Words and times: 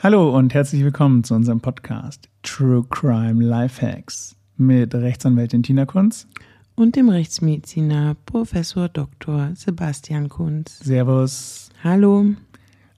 Hallo 0.00 0.30
und 0.30 0.54
herzlich 0.54 0.84
willkommen 0.84 1.24
zu 1.24 1.34
unserem 1.34 1.58
Podcast 1.58 2.28
True 2.44 2.84
Crime 2.88 3.44
Lifehacks 3.44 4.36
mit 4.56 4.94
Rechtsanwältin 4.94 5.64
Tina 5.64 5.86
Kunz 5.86 6.28
und 6.76 6.94
dem 6.94 7.08
Rechtsmediziner 7.08 8.14
Professor 8.24 8.88
Dr. 8.88 9.50
Sebastian 9.56 10.28
Kunz. 10.28 10.78
Servus. 10.78 11.70
Hallo. 11.82 12.26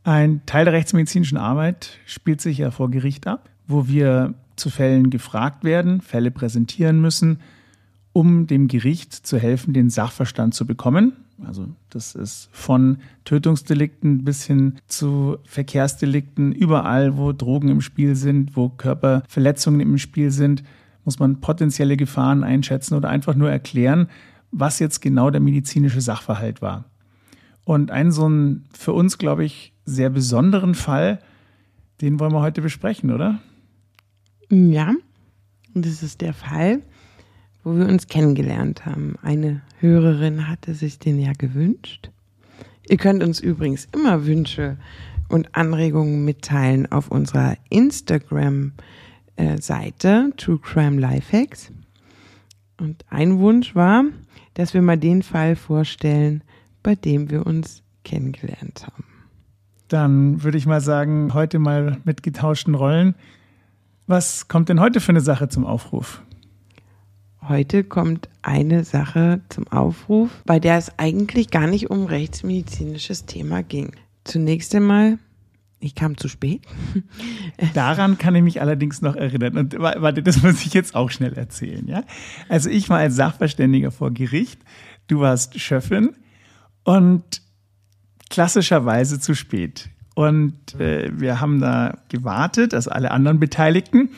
Ein 0.05 0.43
Teil 0.45 0.67
der 0.67 0.75
rechtsmedizinischen 0.75 1.39
Arbeit 1.39 1.97
spielt 2.05 2.43
sich 2.43 2.59
ja 2.59 2.71
vor 2.71 2.91
Gericht 2.91 3.27
ab, 3.27 3.48
wo 3.67 3.89
wir 3.89 4.35
zu 4.57 4.69
Fällen 4.69 5.09
gefragt 5.09 5.64
werden, 5.64 6.03
Fälle 6.03 6.30
präsentieren 6.30 7.01
müssen, 7.01 7.39
um 8.12 8.46
dem 8.46 8.69
Gericht 8.69 9.14
zu 9.14 9.39
helfen, 9.39 9.73
den 9.73 9.89
Sachverstand 9.89 10.53
zu 10.55 10.67
bekommen, 10.67 11.14
also 11.45 11.66
das 11.88 12.14
ist 12.14 12.48
von 12.52 12.98
Tötungsdelikten 13.25 14.25
bis 14.25 14.45
hin 14.45 14.79
zu 14.86 15.38
Verkehrsdelikten. 15.45 16.52
Überall, 16.52 17.16
wo 17.16 17.32
Drogen 17.32 17.68
im 17.68 17.80
Spiel 17.80 18.14
sind, 18.14 18.56
wo 18.56 18.68
Körperverletzungen 18.68 19.80
im 19.80 19.98
Spiel 19.98 20.30
sind, 20.30 20.62
muss 21.05 21.18
man 21.18 21.41
potenzielle 21.41 21.96
Gefahren 21.96 22.45
einschätzen 22.45 22.95
oder 22.95 23.09
einfach 23.09 23.34
nur 23.34 23.51
erklären, 23.51 24.09
was 24.52 24.79
jetzt 24.79 25.01
genau 25.01 25.30
der 25.30 25.41
medizinische 25.41 26.01
Sachverhalt 26.01 26.60
war. 26.60 26.84
Und 27.65 27.91
einen 27.91 28.12
so 28.12 28.27
einen 28.27 28.65
für 28.73 28.93
uns, 28.93 29.18
glaube 29.18 29.45
ich, 29.45 29.73
sehr 29.84 30.10
besonderen 30.10 30.74
Fall, 30.74 31.20
den 32.01 32.18
wollen 32.18 32.32
wir 32.32 32.41
heute 32.41 32.62
besprechen, 32.62 33.12
oder? 33.12 33.41
Ja, 34.51 34.95
das 35.74 36.02
ist 36.02 36.20
der 36.20 36.32
Fall, 36.32 36.82
wo 37.64 37.77
wir 37.77 37.87
uns 37.87 38.06
kennengelernt 38.06 38.87
haben. 38.87 39.16
Eine 39.23 39.60
Hörerin 39.78 40.48
hatte 40.48 40.74
sich 40.74 40.98
den 40.98 41.20
ja 41.20 41.32
gewünscht. 41.37 42.10
Ihr 42.88 42.96
könnt 42.96 43.23
uns 43.23 43.41
übrigens 43.41 43.87
immer 43.95 44.24
Wünsche 44.27 44.78
und 45.28 45.55
Anregungen 45.55 46.24
mitteilen 46.24 46.91
auf 46.91 47.10
unserer 47.10 47.56
Instagram-Seite 47.68 50.32
True 50.37 50.59
Crime 50.59 51.01
Lifehacks. 51.01 51.70
Und 52.79 53.04
ein 53.10 53.38
Wunsch 53.38 53.74
war, 53.74 54.04
dass 54.54 54.74
wir 54.74 54.82
mal 54.82 54.98
den 54.98 55.23
Fall 55.23 55.54
vorstellen, 55.54 56.42
bei 56.82 56.95
dem 56.95 57.30
wir 57.30 57.46
uns 57.46 57.82
kennengelernt 58.04 58.87
haben. 58.87 59.04
Dann 59.88 60.42
würde 60.42 60.59
ich 60.59 60.66
mal 60.66 60.80
sagen, 60.80 61.35
heute 61.35 61.59
mal 61.59 61.98
mit 62.04 62.23
getauschten 62.23 62.74
Rollen. 62.74 63.15
Was 64.06 64.48
kommt 64.48 64.69
denn 64.69 64.81
heute 64.81 65.00
für 65.00 65.10
eine 65.10 65.20
Sache 65.20 65.48
zum 65.48 65.66
Aufruf? 65.66 66.22
Heute 67.50 67.82
kommt 67.82 68.28
eine 68.43 68.84
Sache 68.84 69.41
zum 69.48 69.66
Aufruf, 69.66 70.31
bei 70.47 70.60
der 70.60 70.78
es 70.78 70.97
eigentlich 71.00 71.50
gar 71.50 71.66
nicht 71.66 71.91
um 71.91 72.06
rechtsmedizinisches 72.06 73.26
Thema 73.26 73.65
ging. 73.65 73.91
Zunächst 74.22 74.72
einmal, 74.72 75.19
ich 75.81 75.97
kam 75.97 76.16
zu 76.16 76.28
spät. 76.28 76.62
Daran 77.75 78.19
kann 78.19 78.37
ich 78.37 78.44
mich 78.44 78.60
allerdings 78.60 79.03
noch 79.03 79.16
erinnern. 79.16 79.56
Und 79.56 79.76
warte, 79.81 80.22
das 80.22 80.44
muss 80.44 80.65
ich 80.65 80.75
jetzt 80.75 80.94
auch 80.94 81.10
schnell 81.10 81.32
erzählen, 81.32 81.88
ja? 81.88 82.04
Also 82.48 82.70
ich 82.70 82.88
war 82.88 82.98
als 82.98 83.16
Sachverständiger 83.16 83.91
vor 83.91 84.12
Gericht, 84.12 84.60
du 85.09 85.19
warst 85.19 85.59
Schöffin 85.59 86.10
und 86.84 87.42
klassischerweise 88.28 89.19
zu 89.19 89.34
spät. 89.34 89.91
Und 90.14 90.76
äh, 90.78 91.10
wir 91.19 91.41
haben 91.41 91.60
da 91.60 91.98
gewartet, 92.10 92.75
also 92.75 92.92
alle 92.92 93.10
anderen 93.10 93.41
Beteiligten 93.41 94.10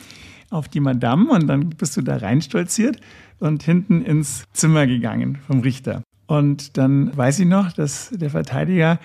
auf 0.53 0.69
die 0.69 0.81
Madame 0.81 1.31
und 1.31 1.47
dann 1.47 1.71
bist 1.71 1.97
du 1.97 2.03
da 2.03 2.17
reinstolziert 2.17 3.01
und 3.41 3.63
hinten 3.63 4.03
ins 4.03 4.45
Zimmer 4.53 4.87
gegangen 4.87 5.39
vom 5.47 5.61
Richter. 5.61 6.03
Und 6.27 6.77
dann 6.79 7.17
weiß 7.17 7.41
ich 7.41 7.47
noch, 7.47 7.73
dass 7.73 8.11
der 8.11 8.31
Verteidiger, 8.31 8.99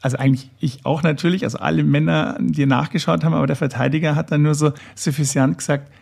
also 0.00 0.16
eigentlich 0.16 0.50
ich 0.60 0.86
auch 0.86 1.02
natürlich, 1.02 1.44
also 1.44 1.58
alle 1.58 1.84
Männer 1.84 2.36
dir 2.40 2.66
nachgeschaut 2.66 3.24
haben, 3.24 3.34
aber 3.34 3.46
der 3.46 3.56
Verteidiger 3.56 4.16
hat 4.16 4.32
dann 4.32 4.42
nur 4.42 4.54
so 4.54 4.72
suffisant 4.94 5.58
gesagt, 5.58 5.92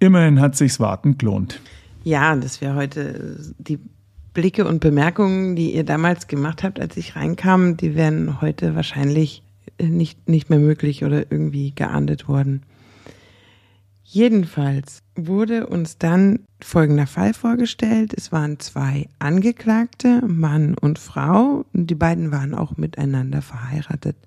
immerhin 0.00 0.40
hat 0.40 0.56
sich's 0.56 0.80
warten 0.80 1.18
gelohnt. 1.18 1.60
Ja, 2.04 2.34
das 2.34 2.60
wäre 2.60 2.74
heute 2.74 3.38
die 3.58 3.78
Blicke 4.34 4.66
und 4.66 4.80
Bemerkungen, 4.80 5.56
die 5.56 5.74
ihr 5.74 5.84
damals 5.84 6.26
gemacht 6.26 6.62
habt, 6.62 6.80
als 6.80 6.96
ich 6.96 7.16
reinkam, 7.16 7.76
die 7.76 7.94
wären 7.94 8.40
heute 8.40 8.74
wahrscheinlich 8.74 9.42
nicht, 9.80 10.28
nicht 10.28 10.50
mehr 10.50 10.58
möglich 10.58 11.04
oder 11.04 11.30
irgendwie 11.30 11.72
geahndet 11.74 12.28
worden. 12.28 12.62
Jedenfalls 14.12 15.02
wurde 15.16 15.68
uns 15.68 15.96
dann 15.96 16.40
folgender 16.60 17.06
Fall 17.06 17.32
vorgestellt. 17.32 18.12
Es 18.14 18.30
waren 18.30 18.60
zwei 18.60 19.08
Angeklagte, 19.18 20.20
Mann 20.26 20.76
und 20.78 20.98
Frau. 20.98 21.64
Die 21.72 21.94
beiden 21.94 22.30
waren 22.30 22.54
auch 22.54 22.76
miteinander 22.76 23.40
verheiratet. 23.40 24.18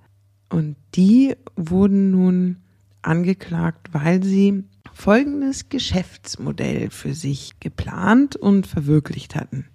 Und 0.50 0.75
die 0.96 1.35
wurden 1.56 2.09
nun 2.09 2.63
angeklagt, 3.03 3.90
weil 3.91 4.23
sie 4.23 4.63
folgendes 4.91 5.69
Geschäftsmodell 5.69 6.90
für 6.90 7.13
sich 7.13 7.59
geplant 7.59 8.35
und 8.35 8.66
verwirklicht 8.66 9.35
hatten. 9.35 9.67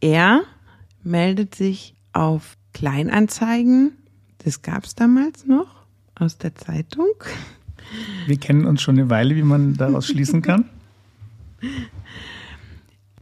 Er 0.00 0.42
meldet 1.02 1.56
sich 1.56 1.96
auf 2.12 2.56
Kleinanzeigen, 2.72 3.96
das 4.38 4.62
gab 4.62 4.84
es 4.84 4.94
damals 4.94 5.44
noch 5.44 5.86
aus 6.14 6.38
der 6.38 6.54
Zeitung, 6.54 7.08
wir 8.26 8.36
kennen 8.36 8.66
uns 8.66 8.82
schon 8.82 8.98
eine 8.98 9.10
Weile, 9.10 9.36
wie 9.36 9.42
man 9.42 9.74
daraus 9.74 10.06
schließen 10.06 10.42
kann. 10.42 10.68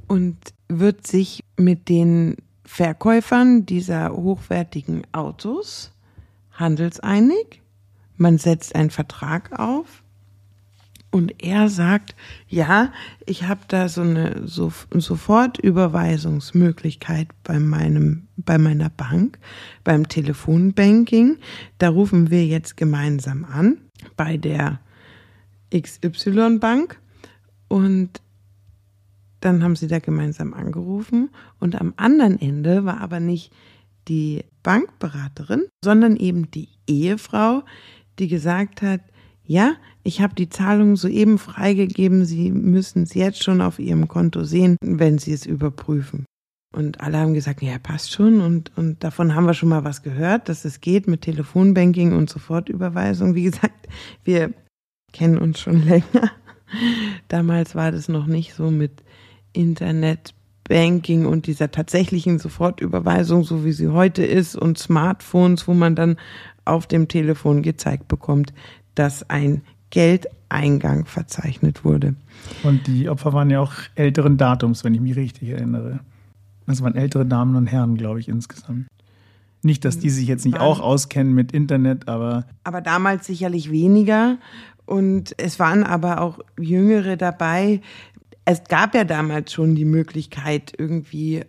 Und 0.07 0.37
wird 0.69 1.07
sich 1.07 1.43
mit 1.57 1.89
den 1.89 2.37
Verkäufern 2.65 3.67
dieser 3.67 4.13
hochwertigen 4.13 5.03
Autos 5.13 5.93
handelseinig. 6.53 7.63
Man 8.17 8.39
setzt 8.39 8.75
einen 8.75 8.91
Vertrag 8.91 9.59
auf 9.59 10.03
und 11.13 11.41
er 11.43 11.69
sagt, 11.69 12.17
ja, 12.49 12.91
ich 13.27 13.45
habe 13.45 13.61
da 13.69 13.91
so 13.91 14.01
eine 14.01 14.49
so, 14.49 14.73
Sofortüberweisungsmöglichkeit 14.93 17.29
bei 17.45 17.61
meinem 17.61 18.29
bei 18.37 18.57
meiner 18.59 18.89
Bank, 18.89 19.39
beim 19.85 20.09
Telefonbanking. 20.09 21.37
Da 21.79 21.91
rufen 21.91 22.31
wir 22.31 22.47
jetzt 22.47 22.79
gemeinsam 22.79 23.45
an 23.45 23.77
bei 24.17 24.37
der 24.37 24.81
XY 25.75 26.59
Bank 26.59 27.01
und 27.69 28.21
dann 29.41 29.63
haben 29.63 29.77
sie 29.77 29.89
da 29.89 29.99
gemeinsam 29.99 30.55
angerufen. 30.55 31.31
Und 31.59 31.81
am 31.81 31.95
anderen 31.97 32.41
Ende 32.41 32.85
war 32.85 33.01
aber 33.01 33.21
nicht 33.21 33.53
die 34.09 34.45
Bankberaterin, 34.63 35.67
sondern 35.85 36.17
eben 36.17 36.51
die 36.51 36.69
Ehefrau, 36.87 37.63
die 38.19 38.29
gesagt 38.29 38.83
hat, 38.83 39.01
ja, 39.45 39.75
ich 40.05 40.21
habe 40.21 40.35
die 40.35 40.49
Zahlung 40.49 40.97
soeben 40.97 41.39
freigegeben, 41.39 42.25
Sie 42.25 42.51
müssen 42.51 43.03
es 43.03 43.15
jetzt 43.15 43.43
schon 43.43 43.61
auf 43.61 43.79
Ihrem 43.79 44.09
Konto 44.09 44.45
sehen, 44.45 44.77
wenn 44.81 45.19
Sie 45.19 45.33
es 45.33 45.47
überprüfen. 45.47 46.25
Und 46.73 47.03
alle 47.03 47.19
haben 47.19 47.35
gesagt, 47.35 47.63
ja, 47.63 47.79
passt 47.79 48.13
schon. 48.13 48.41
Und, 48.41 48.73
und 48.77 49.05
davon 49.05 49.35
haben 49.35 49.47
wir 49.47 49.55
schon 49.55 49.69
mal 49.69 49.85
was 49.85 50.03
gehört, 50.03 50.49
dass 50.49 50.65
es 50.65 50.81
geht 50.81 51.07
mit 51.07 51.21
Telefonbanking 51.21 52.15
und 52.15 52.31
Sofortüberweisung. 52.31 53.35
Wie 53.35 53.45
gesagt, 53.45 53.89
wir 54.25 54.53
kennen 55.13 55.39
uns 55.39 55.61
schon 55.61 55.83
länger. 55.87 56.31
Damals 57.29 57.75
war 57.75 57.93
das 57.93 58.09
noch 58.09 58.27
nicht 58.27 58.55
so 58.55 58.71
mit 58.71 59.03
Internetbanking 59.53 61.27
und 61.27 61.47
dieser 61.47 61.71
tatsächlichen 61.71 62.39
Sofortüberweisung, 62.39 63.45
so 63.45 63.67
wie 63.67 63.73
sie 63.73 63.89
heute 63.89 64.25
ist, 64.25 64.57
und 64.57 64.79
Smartphones, 64.79 65.69
wo 65.69 65.75
man 65.75 65.95
dann 65.95 66.17
auf 66.65 66.87
dem 66.87 67.09
Telefon 67.09 67.63
gezeigt 67.63 68.09
bekommt, 68.09 68.55
dass 68.95 69.29
ein 69.29 69.63
Geldeingang 69.91 71.05
verzeichnet 71.05 71.85
wurde. 71.85 72.15
Und 72.63 72.87
die 72.87 73.11
Opfer 73.11 73.35
waren 73.35 73.51
ja 73.51 73.61
auch 73.61 73.75
älteren 73.95 74.39
Datums, 74.39 74.85
wenn 74.85 74.95
ich 74.95 75.01
mich 75.01 75.17
richtig 75.17 75.51
erinnere. 75.51 76.01
Das 76.73 76.83
waren 76.83 76.95
ältere 76.95 77.27
Damen 77.27 77.55
und 77.55 77.67
Herren, 77.67 77.97
glaube 77.97 78.19
ich, 78.19 78.29
insgesamt. 78.29 78.87
Nicht, 79.61 79.85
dass 79.85 79.99
die 79.99 80.09
sich 80.09 80.27
jetzt 80.27 80.47
nicht 80.47 80.59
auch 80.59 80.81
auskennen 80.81 81.35
mit 81.35 81.53
Internet, 81.53 82.09
aber. 82.09 82.47
Aber 82.65 82.81
damals 82.81 83.27
sicherlich 83.27 83.71
weniger. 83.71 84.39
Und 84.87 85.35
es 85.37 85.59
waren 85.59 85.85
aber 85.85 86.23
auch 86.23 86.39
Jüngere 86.59 87.19
dabei. 87.19 87.83
Es 88.47 88.65
gab 88.65 88.95
ja 88.95 89.05
damals 89.05 89.53
schon 89.53 89.75
die 89.75 89.85
Möglichkeit, 89.85 90.73
irgendwie 90.79 91.45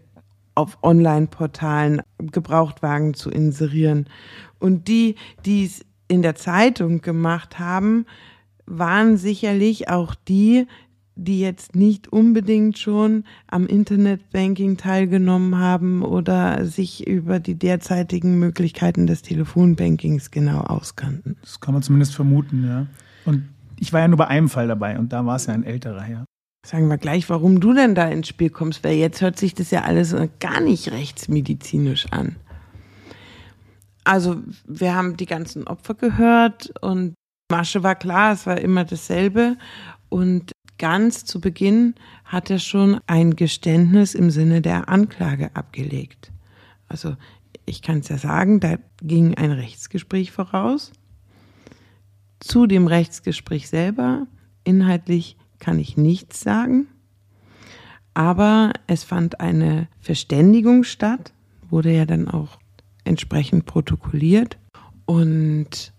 auf 0.56 0.77
Online-Portalen 0.83 2.01
Gebrauchtwagen 2.18 3.13
zu 3.13 3.31
inserieren. 3.31 4.07
Und 4.59 4.89
die, 4.89 5.15
die 5.45 5.65
es 5.65 5.86
in 6.09 6.21
der 6.21 6.36
Zeitung 6.36 7.00
gemacht 7.00 7.59
haben, 7.59 8.06
waren 8.65 9.15
sicherlich 9.15 9.88
auch 9.88 10.15
die, 10.15 10.68
die 11.15 11.39
jetzt 11.39 11.75
nicht 11.75 12.07
unbedingt 12.12 12.77
schon 12.77 13.24
am 13.48 13.68
Internetbanking 13.68 14.77
teilgenommen 14.77 15.57
haben 15.57 16.04
oder 16.04 16.65
sich 16.65 17.07
über 17.07 17.39
die 17.39 17.56
derzeitigen 17.56 18.39
Möglichkeiten 18.39 19.06
des 19.06 19.21
Telefonbankings 19.21 20.31
genau 20.31 20.62
auskannten. 20.62 21.38
Das 21.42 21.60
kann 21.60 21.74
man 21.74 21.83
zumindest 21.83 22.15
vermuten, 22.15 22.65
ja. 22.65 22.88
Und 23.25 23.50
ich 23.80 23.94
war 23.94 24.01
ja 24.01 24.07
nur 24.07 24.18
bei 24.18 24.27
einem 24.27 24.50
Fall 24.50 24.68
dabei 24.68 24.98
und 24.98 25.13
da 25.13 25.25
war 25.25 25.36
es 25.36 25.45
ja 25.45 25.54
ein 25.54 25.63
älterer 25.63 26.01
Herr. 26.01 26.25
Sagen 26.65 26.88
wir 26.88 26.98
gleich, 26.98 27.30
warum 27.30 27.59
du 27.59 27.74
denn 27.74 27.94
da 27.94 28.07
ins 28.07 28.30
Spiel 28.30 28.50
kommst, 28.50 28.83
weil 28.83 28.95
jetzt 28.95 29.21
hört 29.21 29.38
sich 29.38 29.54
das 29.54 29.69
ja 29.69 29.81
alles 29.81 30.16
gar 30.39 30.62
nicht 30.62 30.92
rechtsmedizinisch 30.92 32.07
an. 32.12 32.38
Also 34.06 34.38
wir 34.66 34.95
haben 34.95 35.18
die 35.18 35.25
ganzen 35.25 35.68
Opfer 35.68 35.94
gehört 35.94 36.74
und 36.81 37.13
Masche 37.51 37.83
war 37.83 37.95
klar, 37.95 38.33
es 38.33 38.48
war 38.48 38.59
immer 38.59 38.86
dasselbe. 38.86 39.57
Und 40.09 40.52
ganz 40.77 41.25
zu 41.25 41.39
Beginn 41.39 41.95
hat 42.25 42.49
er 42.49 42.59
schon 42.59 42.99
ein 43.07 43.35
Geständnis 43.35 44.15
im 44.15 44.29
Sinne 44.29 44.61
der 44.61 44.89
Anklage 44.89 45.55
abgelegt. 45.55 46.31
Also 46.87 47.15
ich 47.65 47.81
kann 47.81 47.99
es 47.99 48.09
ja 48.09 48.17
sagen, 48.17 48.59
da 48.59 48.77
ging 49.01 49.35
ein 49.35 49.51
Rechtsgespräch 49.51 50.31
voraus. 50.31 50.91
Zu 52.39 52.67
dem 52.67 52.87
Rechtsgespräch 52.87 53.69
selber, 53.69 54.27
inhaltlich 54.63 55.37
kann 55.59 55.79
ich 55.79 55.95
nichts 55.95 56.41
sagen, 56.41 56.87
aber 58.13 58.73
es 58.85 59.03
fand 59.03 59.39
eine 59.39 59.87
Verständigung 59.99 60.83
statt, 60.83 61.33
wurde 61.69 61.91
ja 61.91 62.05
dann 62.05 62.27
auch 62.27 62.59
entsprechend 63.05 63.65
protokolliert 63.65 64.57
und 65.05 65.93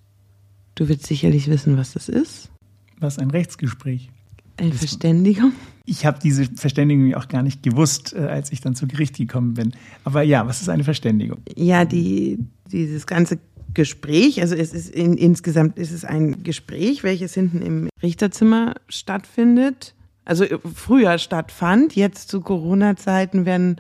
du 0.75 0.89
wirst 0.89 1.07
sicherlich 1.07 1.49
wissen, 1.49 1.77
was 1.77 1.93
das 1.93 2.09
ist. 2.09 2.51
Was 2.99 3.19
ein 3.19 3.31
Rechtsgespräch? 3.31 4.11
Eine 4.57 4.73
Verständigung? 4.73 5.53
Ich 5.87 6.07
habe 6.07 6.19
diese 6.23 6.47
Verständigung 6.47 7.15
auch 7.15 7.29
gar 7.29 7.43
nicht 7.43 7.63
gewusst, 7.63 8.15
äh, 8.15 8.21
als 8.21 8.53
ich 8.53 8.61
dann 8.61 8.75
zu 8.75 8.87
Gericht 8.87 9.17
gekommen 9.17 9.55
bin. 9.55 9.73
Aber 10.05 10.23
ja, 10.23 10.47
was 10.47 10.63
ist 10.63 10.69
eine 10.69 10.85
Verständigung? 10.85 11.39
Ja, 11.57 11.85
die, 11.85 12.39
dieses 12.71 13.07
ganze 13.07 13.39
Gespräch, 13.75 14.41
also 14.41 14.55
es 14.55 14.73
ist 14.73 14.95
in, 14.95 15.17
insgesamt 15.17 15.79
ist 15.79 15.91
es 15.91 16.05
ein 16.05 16.43
Gespräch, 16.43 17.03
welches 17.03 17.35
hinten 17.35 17.61
im 17.61 17.89
Richterzimmer 18.03 18.75
stattfindet. 18.89 19.95
Also 20.25 20.45
äh, 20.45 20.59
früher 20.75 21.19
stattfand, 21.19 21.97
jetzt 21.97 22.29
zu 22.29 22.41
Corona-Zeiten 22.41 23.45
werden 23.45 23.77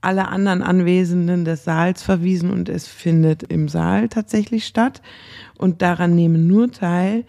alle 0.00 0.28
anderen 0.28 0.62
Anwesenden 0.62 1.44
des 1.44 1.64
Saals 1.64 2.02
verwiesen 2.02 2.50
und 2.50 2.68
es 2.68 2.86
findet 2.86 3.44
im 3.44 3.68
Saal 3.68 4.08
tatsächlich 4.08 4.66
statt. 4.66 5.00
Und 5.56 5.80
daran 5.80 6.14
nehmen 6.14 6.46
nur 6.46 6.70
teil 6.70 7.24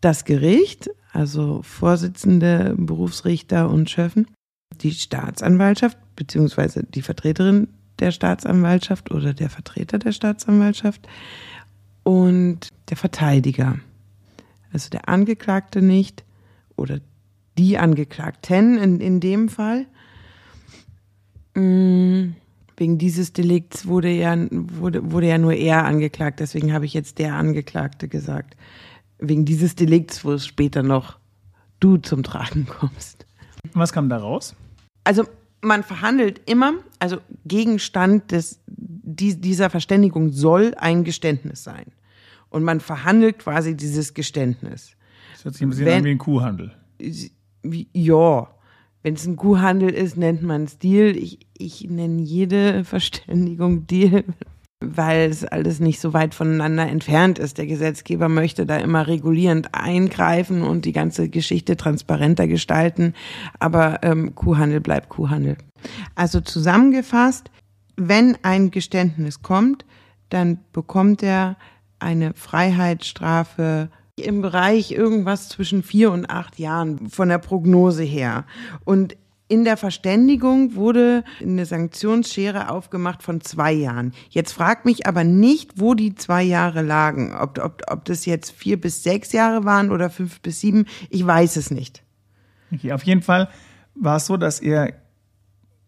das 0.00 0.24
Gericht, 0.24 0.90
also 1.12 1.62
Vorsitzende, 1.62 2.74
Berufsrichter 2.76 3.68
und 3.68 3.90
Schöffen, 3.90 4.26
die 4.80 4.92
Staatsanwaltschaft 4.92 5.98
beziehungsweise 6.16 6.84
die 6.84 7.02
Vertreterin 7.02 7.68
der 7.98 8.12
Staatsanwaltschaft 8.12 9.10
oder 9.10 9.34
der 9.34 9.50
Vertreter 9.50 9.98
der 9.98 10.12
Staatsanwaltschaft 10.12 11.06
und 12.02 12.68
der 12.88 12.96
Verteidiger. 12.96 13.78
Also 14.72 14.90
der 14.90 15.08
Angeklagte 15.08 15.82
nicht 15.82 16.24
oder 16.76 17.00
die 17.58 17.78
Angeklagten 17.78 18.78
in, 18.78 19.00
in 19.00 19.20
dem 19.20 19.48
Fall. 19.48 19.86
Mm, 21.54 22.30
wegen 22.76 22.96
dieses 22.96 23.32
Delikts 23.32 23.86
wurde 23.86 24.10
ja, 24.10 24.34
wurde, 24.50 25.12
wurde 25.12 25.28
ja 25.28 25.36
nur 25.36 25.52
er 25.52 25.84
angeklagt, 25.84 26.40
deswegen 26.40 26.72
habe 26.72 26.86
ich 26.86 26.94
jetzt 26.94 27.18
der 27.18 27.34
Angeklagte 27.34 28.08
gesagt 28.08 28.56
wegen 29.20 29.44
dieses 29.44 29.74
Delikts, 29.74 30.24
wo 30.24 30.32
es 30.32 30.46
später 30.46 30.82
noch 30.82 31.18
du 31.78 31.96
zum 31.98 32.22
Tragen 32.22 32.66
kommst. 32.66 33.26
Was 33.74 33.92
kam 33.92 34.08
da 34.08 34.18
raus? 34.18 34.54
Also 35.04 35.24
man 35.62 35.82
verhandelt 35.82 36.40
immer, 36.46 36.74
also 36.98 37.18
Gegenstand 37.44 38.32
des, 38.32 38.60
dieser 38.66 39.70
Verständigung 39.70 40.32
soll 40.32 40.74
ein 40.78 41.04
Geständnis 41.04 41.64
sein. 41.64 41.86
Und 42.48 42.64
man 42.64 42.80
verhandelt 42.80 43.38
quasi 43.38 43.76
dieses 43.76 44.14
Geständnis. 44.14 44.96
Das 45.34 45.44
hört 45.44 45.54
sich 45.54 45.62
ein 45.62 45.70
bisschen 45.70 45.86
Wenn, 45.86 45.98
an 45.98 46.04
wie 46.04 46.10
ein 46.10 46.18
Kuhhandel. 46.18 46.72
Ja, 47.92 48.48
wenn 49.02 49.14
es 49.14 49.26
ein 49.26 49.36
Kuhhandel 49.36 49.90
ist, 49.90 50.16
nennt 50.16 50.42
man 50.42 50.64
es 50.64 50.78
Deal. 50.78 51.16
Ich, 51.16 51.46
ich 51.56 51.88
nenne 51.88 52.22
jede 52.22 52.84
Verständigung 52.84 53.86
Deal, 53.86 54.24
weil 54.82 55.28
es 55.28 55.44
alles 55.44 55.78
nicht 55.78 56.00
so 56.00 56.14
weit 56.14 56.34
voneinander 56.34 56.88
entfernt 56.88 57.38
ist. 57.38 57.58
Der 57.58 57.66
Gesetzgeber 57.66 58.28
möchte 58.28 58.64
da 58.64 58.78
immer 58.78 59.06
regulierend 59.06 59.74
eingreifen 59.74 60.62
und 60.62 60.86
die 60.86 60.92
ganze 60.92 61.28
Geschichte 61.28 61.76
transparenter 61.76 62.48
gestalten, 62.48 63.14
aber 63.58 64.02
ähm, 64.02 64.34
Kuhhandel 64.34 64.80
bleibt 64.80 65.10
Kuhhandel. 65.10 65.56
Also 66.14 66.40
zusammengefasst, 66.40 67.50
wenn 67.96 68.38
ein 68.42 68.70
Geständnis 68.70 69.42
kommt, 69.42 69.84
dann 70.30 70.58
bekommt 70.72 71.22
er 71.22 71.56
eine 71.98 72.32
Freiheitsstrafe 72.32 73.90
im 74.16 74.42
Bereich 74.42 74.92
irgendwas 74.92 75.48
zwischen 75.48 75.82
vier 75.82 76.10
und 76.10 76.30
acht 76.30 76.58
Jahren 76.58 77.08
von 77.08 77.28
der 77.28 77.38
Prognose 77.38 78.02
her. 78.02 78.44
Und 78.84 79.16
in 79.50 79.64
der 79.64 79.76
Verständigung 79.76 80.76
wurde 80.76 81.24
eine 81.40 81.66
Sanktionsschere 81.66 82.70
aufgemacht 82.70 83.24
von 83.24 83.40
zwei 83.40 83.72
Jahren. 83.72 84.12
Jetzt 84.28 84.52
fragt 84.52 84.84
mich 84.84 85.06
aber 85.06 85.24
nicht, 85.24 85.72
wo 85.74 85.94
die 85.94 86.14
zwei 86.14 86.44
Jahre 86.44 86.82
lagen. 86.82 87.34
Ob, 87.34 87.58
ob, 87.58 87.82
ob 87.90 88.04
das 88.04 88.26
jetzt 88.26 88.52
vier 88.52 88.80
bis 88.80 89.02
sechs 89.02 89.32
Jahre 89.32 89.64
waren 89.64 89.90
oder 89.90 90.08
fünf 90.08 90.40
bis 90.40 90.60
sieben, 90.60 90.86
ich 91.10 91.26
weiß 91.26 91.56
es 91.56 91.72
nicht. 91.72 92.04
Okay, 92.72 92.92
auf 92.92 93.02
jeden 93.02 93.22
Fall 93.22 93.48
war 93.96 94.16
es 94.18 94.26
so, 94.26 94.36
dass 94.36 94.60
er 94.60 94.94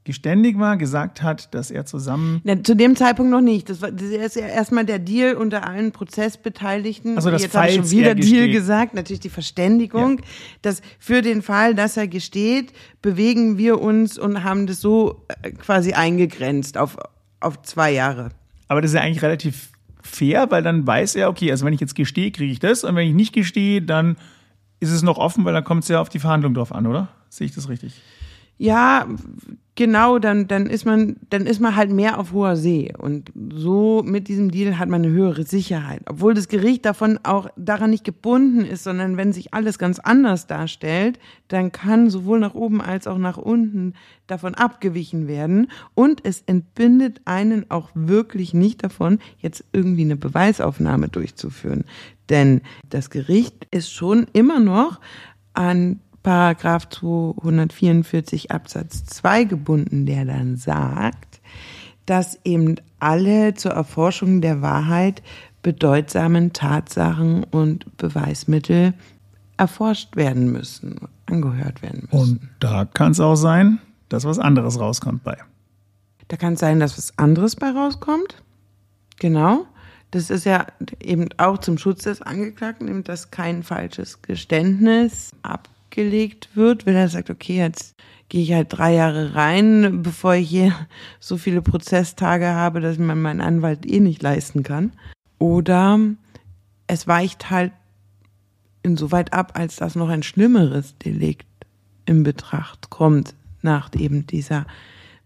geständig 0.04 0.58
war, 0.58 0.76
gesagt 0.76 1.22
hat, 1.22 1.54
dass 1.54 1.70
er 1.70 1.86
zusammen. 1.86 2.40
Ja, 2.44 2.62
zu 2.62 2.74
dem 2.74 2.96
Zeitpunkt 2.96 3.30
noch 3.30 3.40
nicht. 3.40 3.70
Das, 3.70 3.80
war, 3.80 3.92
das 3.92 4.08
ist 4.08 4.36
ja 4.36 4.46
erstmal 4.46 4.84
der 4.84 4.98
Deal 4.98 5.34
unter 5.34 5.66
allen 5.66 5.92
Prozessbeteiligten. 5.92 7.16
Also 7.16 7.30
das 7.30 7.42
Jetzt 7.42 7.56
habe 7.56 7.68
ich 7.68 7.76
schon 7.76 7.90
wieder 7.90 8.14
Deal 8.14 8.50
gesagt, 8.50 8.94
natürlich 8.94 9.20
die 9.20 9.28
Verständigung, 9.28 10.18
ja. 10.18 10.24
dass 10.62 10.82
für 10.98 11.22
den 11.22 11.42
Fall, 11.42 11.74
dass 11.74 11.96
er 11.96 12.08
gesteht, 12.08 12.72
bewegen 13.00 13.58
wir 13.58 13.80
uns 13.80 14.18
und 14.18 14.42
haben 14.42 14.66
das 14.66 14.80
so 14.80 15.24
äh, 15.42 15.52
quasi 15.52 15.92
eingegrenzt 15.92 16.78
auf, 16.78 16.96
auf 17.40 17.62
zwei 17.62 17.92
Jahre. 17.92 18.30
Aber 18.68 18.80
das 18.80 18.90
ist 18.90 18.96
ja 18.96 19.02
eigentlich 19.02 19.22
relativ 19.22 19.70
fair, 20.02 20.50
weil 20.50 20.62
dann 20.62 20.84
weiß 20.86 21.14
er, 21.14 21.28
okay, 21.28 21.50
also 21.50 21.64
wenn 21.64 21.74
ich 21.74 21.80
jetzt 21.80 21.94
gestehe, 21.94 22.32
kriege 22.32 22.52
ich 22.52 22.58
das 22.58 22.82
und 22.82 22.96
wenn 22.96 23.06
ich 23.06 23.14
nicht 23.14 23.32
gestehe, 23.32 23.82
dann 23.82 24.16
ist 24.80 24.90
es 24.90 25.02
noch 25.02 25.18
offen, 25.18 25.44
weil 25.44 25.54
dann 25.54 25.62
kommt 25.62 25.84
es 25.84 25.88
ja 25.88 26.00
auf 26.00 26.08
die 26.08 26.18
Verhandlung 26.18 26.54
drauf 26.54 26.72
an, 26.72 26.88
oder? 26.88 27.08
Sehe 27.28 27.46
ich 27.46 27.54
das 27.54 27.68
richtig? 27.68 27.94
Ja, 28.62 29.08
genau, 29.74 30.20
dann, 30.20 30.46
dann 30.46 30.66
ist 30.66 30.84
man, 30.84 31.16
dann 31.30 31.46
ist 31.46 31.58
man 31.58 31.74
halt 31.74 31.90
mehr 31.90 32.20
auf 32.20 32.30
hoher 32.30 32.54
See. 32.54 32.92
Und 32.96 33.32
so 33.52 34.04
mit 34.04 34.28
diesem 34.28 34.52
Deal 34.52 34.78
hat 34.78 34.88
man 34.88 35.02
eine 35.02 35.12
höhere 35.12 35.42
Sicherheit. 35.42 36.02
Obwohl 36.08 36.32
das 36.32 36.46
Gericht 36.46 36.84
davon 36.84 37.18
auch 37.24 37.48
daran 37.56 37.90
nicht 37.90 38.04
gebunden 38.04 38.64
ist, 38.64 38.84
sondern 38.84 39.16
wenn 39.16 39.32
sich 39.32 39.52
alles 39.52 39.80
ganz 39.80 39.98
anders 39.98 40.46
darstellt, 40.46 41.18
dann 41.48 41.72
kann 41.72 42.08
sowohl 42.08 42.38
nach 42.38 42.54
oben 42.54 42.80
als 42.80 43.08
auch 43.08 43.18
nach 43.18 43.36
unten 43.36 43.94
davon 44.28 44.54
abgewichen 44.54 45.26
werden. 45.26 45.66
Und 45.94 46.24
es 46.24 46.44
entbindet 46.46 47.20
einen 47.24 47.68
auch 47.68 47.90
wirklich 47.96 48.54
nicht 48.54 48.84
davon, 48.84 49.18
jetzt 49.38 49.64
irgendwie 49.72 50.02
eine 50.04 50.14
Beweisaufnahme 50.14 51.08
durchzuführen. 51.08 51.82
Denn 52.28 52.60
das 52.88 53.10
Gericht 53.10 53.66
ist 53.72 53.92
schon 53.92 54.28
immer 54.32 54.60
noch 54.60 55.00
an 55.52 55.98
Paragraph 56.22 56.88
244 56.88 58.50
Absatz 58.50 59.04
2 59.04 59.44
gebunden, 59.44 60.06
der 60.06 60.24
dann 60.24 60.56
sagt, 60.56 61.40
dass 62.06 62.38
eben 62.44 62.76
alle 63.00 63.54
zur 63.54 63.72
Erforschung 63.72 64.40
der 64.40 64.62
Wahrheit 64.62 65.22
bedeutsamen 65.62 66.52
Tatsachen 66.52 67.44
und 67.44 67.96
Beweismittel 67.96 68.94
erforscht 69.56 70.16
werden 70.16 70.50
müssen, 70.50 71.08
angehört 71.26 71.82
werden 71.82 72.08
müssen. 72.10 72.32
Und 72.32 72.40
da 72.60 72.84
kann 72.84 73.12
es 73.12 73.20
auch 73.20 73.36
sein, 73.36 73.78
dass 74.08 74.24
was 74.24 74.38
anderes 74.38 74.78
rauskommt 74.80 75.22
bei. 75.24 75.36
Da 76.28 76.36
kann 76.36 76.54
es 76.54 76.60
sein, 76.60 76.80
dass 76.80 76.98
was 76.98 77.16
anderes 77.18 77.56
bei 77.56 77.70
rauskommt. 77.70 78.42
Genau. 79.18 79.66
Das 80.10 80.30
ist 80.30 80.44
ja 80.44 80.66
eben 81.00 81.28
auch 81.38 81.58
zum 81.58 81.78
Schutz 81.78 82.02
des 82.04 82.20
Angeklagten, 82.22 83.02
dass 83.04 83.30
kein 83.30 83.62
falsches 83.62 84.20
Geständnis 84.20 85.30
ab 85.42 85.68
gelegt 85.92 86.56
wird, 86.56 86.84
wenn 86.84 86.96
er 86.96 87.08
sagt, 87.08 87.30
okay, 87.30 87.56
jetzt 87.56 87.94
gehe 88.28 88.42
ich 88.42 88.52
halt 88.52 88.68
drei 88.70 88.94
Jahre 88.94 89.34
rein, 89.36 90.02
bevor 90.02 90.34
ich 90.34 90.48
hier 90.48 90.74
so 91.20 91.36
viele 91.36 91.62
Prozesstage 91.62 92.48
habe, 92.48 92.80
dass 92.80 92.98
man 92.98 93.22
meinen 93.22 93.40
Anwalt 93.40 93.86
eh 93.86 94.00
nicht 94.00 94.22
leisten 94.22 94.64
kann. 94.64 94.92
Oder 95.38 96.00
es 96.88 97.06
weicht 97.06 97.50
halt 97.50 97.72
insoweit 98.82 99.32
ab, 99.32 99.52
als 99.54 99.76
dass 99.76 99.94
noch 99.94 100.08
ein 100.08 100.24
schlimmeres 100.24 100.98
Delikt 100.98 101.46
in 102.04 102.24
Betracht 102.24 102.90
kommt 102.90 103.34
nach 103.60 103.90
eben 103.96 104.26
dieser 104.26 104.66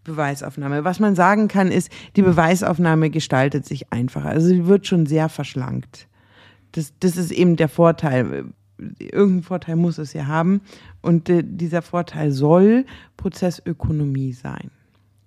Beweisaufnahme. 0.05 0.85
Was 0.85 1.01
man 1.01 1.15
sagen 1.15 1.49
kann, 1.49 1.71
ist, 1.71 1.91
die 2.17 2.23
Beweisaufnahme 2.23 3.11
gestaltet 3.11 3.67
sich 3.67 3.93
einfacher. 3.93 4.29
Also 4.29 4.49
sie 4.49 4.67
wird 4.67 4.87
schon 4.87 5.07
sehr 5.07 5.29
verschlankt. 5.29 6.07
Das, 6.73 6.93
das 7.01 7.17
ist 7.17 7.33
eben 7.33 7.57
der 7.57 7.69
Vorteil 7.69 8.47
irgendeinen 8.79 9.43
Vorteil 9.43 9.77
muss 9.77 9.99
es 9.99 10.13
ja 10.13 10.27
haben. 10.27 10.61
Und 11.03 11.29
äh, 11.29 11.43
dieser 11.45 11.83
Vorteil 11.83 12.31
soll 12.33 12.85
Prozessökonomie 13.17 14.33
sein. 14.33 14.71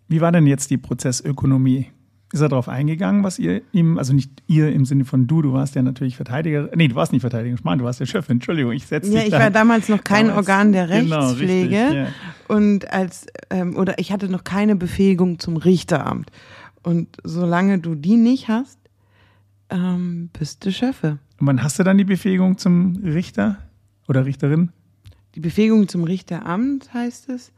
Wie 0.08 0.22
war 0.22 0.32
denn 0.32 0.48
jetzt 0.48 0.72
die 0.72 0.78
Prozessökonomie? 0.78 1.88
Ist 2.32 2.42
er 2.42 2.50
darauf 2.50 2.70
eingegangen, 2.70 3.24
was 3.24 3.40
ihr 3.40 3.64
ihm, 3.72 3.98
also 3.98 4.14
nicht 4.14 4.44
ihr 4.46 4.72
im 4.72 4.86
Sinne 4.86 5.04
von 5.04 5.26
du, 5.26 5.42
du 5.42 5.54
warst 5.54 5.74
ja 5.74 5.82
natürlich 5.82 6.16
Verteidiger, 6.16 6.70
nee, 6.76 6.88
du 6.88 6.94
warst 6.94 7.12
nicht 7.12 7.22
Verteidiger, 7.22 7.58
Schmarrn, 7.58 7.80
du 7.80 7.86
warst 7.86 8.00
der 8.00 8.06
Chef, 8.06 8.30
Entschuldigung, 8.30 8.72
ich 8.72 8.86
setze 8.86 9.10
dich 9.10 9.20
Ja, 9.20 9.26
ich 9.26 9.32
da. 9.32 9.40
war 9.40 9.50
damals 9.50 9.90
noch 9.90 10.04
kein 10.04 10.28
damals, 10.28 10.48
Organ 10.48 10.72
der 10.72 10.90
Rechtspflege 10.90 11.70
genau, 11.70 11.88
richtig, 11.88 11.96
ja. 11.96 12.08
und 12.48 12.94
als, 12.94 13.26
ähm, 13.50 13.76
oder 13.76 13.98
ich 13.98 14.12
hatte 14.12 14.30
noch 14.30 14.44
keine 14.44 14.76
Befähigung 14.76 15.40
zum 15.40 15.58
Richteramt. 15.58 16.30
Und 16.84 17.08
solange 17.24 17.80
du 17.80 17.96
die 17.96 18.16
nicht 18.16 18.48
hast, 18.48 18.79
ähm, 19.70 20.30
bist 20.38 20.66
du 20.66 20.72
Schöffe. 20.72 21.20
Und 21.40 21.48
wann 21.48 21.64
hast 21.64 21.80
du 21.80 21.84
dann 21.84 21.98
die 21.98 22.04
Befähigung 22.04 22.58
zum 22.58 22.98
Richter 23.04 23.58
oder 24.08 24.26
Richterin? 24.26 24.72
Die 25.36 25.40
Befähigung 25.40 25.88
zum 25.88 26.04
Richteramt 26.04 26.94
heißt 26.94 27.30
es. 27.30 27.52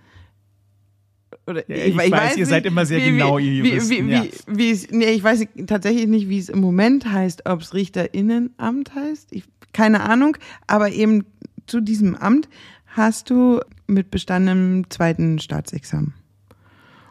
Oder, 1.47 1.67
Ja, 1.69 1.75
ich 1.85 2.11
weiß, 2.11 2.37
ihr 2.37 2.45
seid 2.45 2.65
immer 2.65 2.85
sehr 2.85 2.99
genau, 2.99 3.37
ihr 3.39 3.63
wie, 3.63 3.69
Juristen, 3.69 4.07
wie, 4.07 4.11
ja. 4.11 4.23
wie, 4.23 4.57
wie 4.57 4.69
es, 4.71 4.91
nee, 4.91 5.05
ich 5.11 5.23
weiß 5.23 5.45
tatsächlich 5.65 6.07
nicht, 6.07 6.29
wie 6.29 6.37
es 6.37 6.49
im 6.49 6.59
Moment 6.59 7.09
heißt, 7.11 7.45
ob 7.49 7.61
es 7.61 7.73
Richterinnenamt 7.73 8.93
heißt. 8.93 9.29
Ich, 9.31 9.45
keine 9.73 10.01
Ahnung. 10.01 10.37
Aber 10.67 10.91
eben 10.91 11.25
zu 11.67 11.79
diesem 11.81 12.15
Amt 12.15 12.49
hast 12.87 13.29
du 13.29 13.61
mit 13.87 14.11
bestandenem 14.11 14.89
zweiten 14.89 15.39
Staatsexamen. 15.39 16.13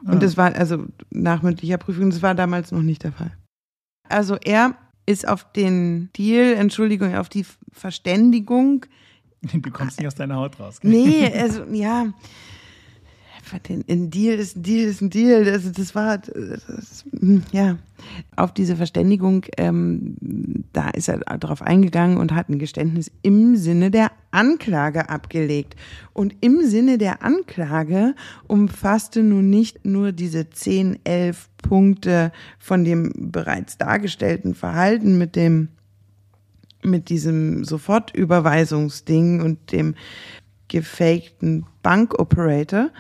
Und 0.04 0.14
Ah. 0.14 0.19
das 0.19 0.37
war 0.37 0.54
also 0.54 0.87
nach 1.11 1.42
mündlicher 1.42 1.78
Prüfung, 1.78 2.11
das 2.11 2.23
war 2.23 2.35
damals 2.35 2.71
noch 2.73 2.83
nicht 2.83 3.02
der 3.02 3.12
Fall. 3.12 3.33
Also 4.09 4.37
er 4.45 4.76
ist 5.11 5.29
auf 5.29 5.45
den 5.52 6.11
Deal, 6.17 6.55
Entschuldigung, 6.55 7.14
auf 7.14 7.29
die 7.29 7.45
Verständigung 7.73 8.87
Du 9.43 9.71
kommst 9.71 9.99
nicht 9.99 10.07
aus 10.07 10.14
deiner 10.14 10.37
Haut 10.37 10.59
raus. 10.61 10.81
gell? 10.81 10.90
Nee, 10.90 11.33
also 11.33 11.64
ja. 11.73 12.12
Ein 13.52 14.11
Deal 14.11 14.38
ist 14.38 14.57
ein 14.57 14.62
Deal 14.62 14.88
ist 14.88 15.00
ein 15.00 15.11
Deal. 15.11 15.45
Das, 15.45 15.71
das 15.73 15.95
war 15.95 16.19
das, 16.19 17.04
ja 17.52 17.78
auf 18.37 18.52
diese 18.52 18.76
Verständigung. 18.76 19.45
Ähm, 19.57 20.16
da 20.73 20.90
ist 20.90 21.09
er 21.09 21.19
darauf 21.19 21.62
eingegangen 21.62 22.19
und 22.19 22.35
hat 22.35 22.49
ein 22.49 22.59
Geständnis 22.59 23.11
im 23.23 23.57
Sinne 23.57 23.90
der 23.90 24.12
Anklage 24.30 25.09
abgelegt. 25.09 25.76
Und 26.12 26.37
im 26.40 26.62
Sinne 26.64 26.99
der 26.99 27.23
Anklage 27.23 28.14
umfasste 28.47 29.23
nun 29.23 29.50
nicht 29.50 29.85
nur 29.85 30.12
diese 30.12 30.50
10, 30.50 31.00
11 31.04 31.49
Punkte 31.59 32.33
von 32.59 32.85
dem 32.85 33.12
bereits 33.33 33.78
dargestellten 33.78 34.54
Verhalten 34.54 35.19
mit 35.19 35.37
dem 35.37 35.69
mit 36.83 37.11
diesem 37.11 37.62
Sofortüberweisungsding 37.64 39.42
und 39.42 39.71
dem 39.71 39.95
gefakten 40.69 41.66
Bankoperator, 41.83 42.90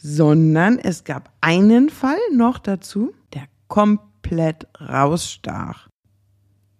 sondern 0.00 0.78
es 0.78 1.04
gab 1.04 1.30
einen 1.40 1.90
Fall 1.90 2.18
noch 2.32 2.58
dazu, 2.58 3.12
der 3.34 3.44
komplett 3.66 4.66
rausstach. 4.80 5.88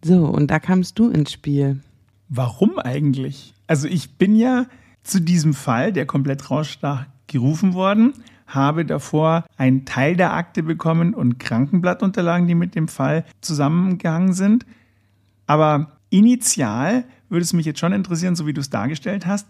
So, 0.05 0.27
und 0.27 0.51
da 0.51 0.59
kamst 0.61 0.99
du 0.99 1.11
ins 1.11 1.33
Spiel. 1.33 1.81
Warum 2.29 2.79
eigentlich? 2.79 3.55
Also 3.67 3.89
ich 3.89 4.17
bin 4.17 4.37
ja 4.37 4.67
zu 5.03 5.21
diesem 5.21 5.55
Fall, 5.55 5.93
der 5.93 6.07
komplett 6.07 6.51
rausstach, 6.51 7.07
gerufen 7.27 7.75
worden, 7.75 8.15
habe 8.47 8.85
davor 8.85 9.45
einen 9.57 9.85
Teil 9.85 10.17
der 10.17 10.33
Akte 10.33 10.63
bekommen 10.63 11.15
und 11.15 11.39
Krankenblattunterlagen, 11.39 12.47
die 12.47 12.55
mit 12.55 12.75
dem 12.75 12.89
Fall 12.89 13.25
zusammengehangen 13.41 14.33
sind. 14.33 14.65
Aber 15.47 15.99
initial 16.11 17.05
würde 17.29 17.43
es 17.43 17.53
mich 17.53 17.67
jetzt 17.67 17.81
schon 17.81 17.93
interessieren, 17.93 18.37
so 18.37 18.47
wie 18.47 18.55
du 18.55 18.61
es 18.61 18.71
dargestellt 18.71 19.27
hast, 19.27 19.47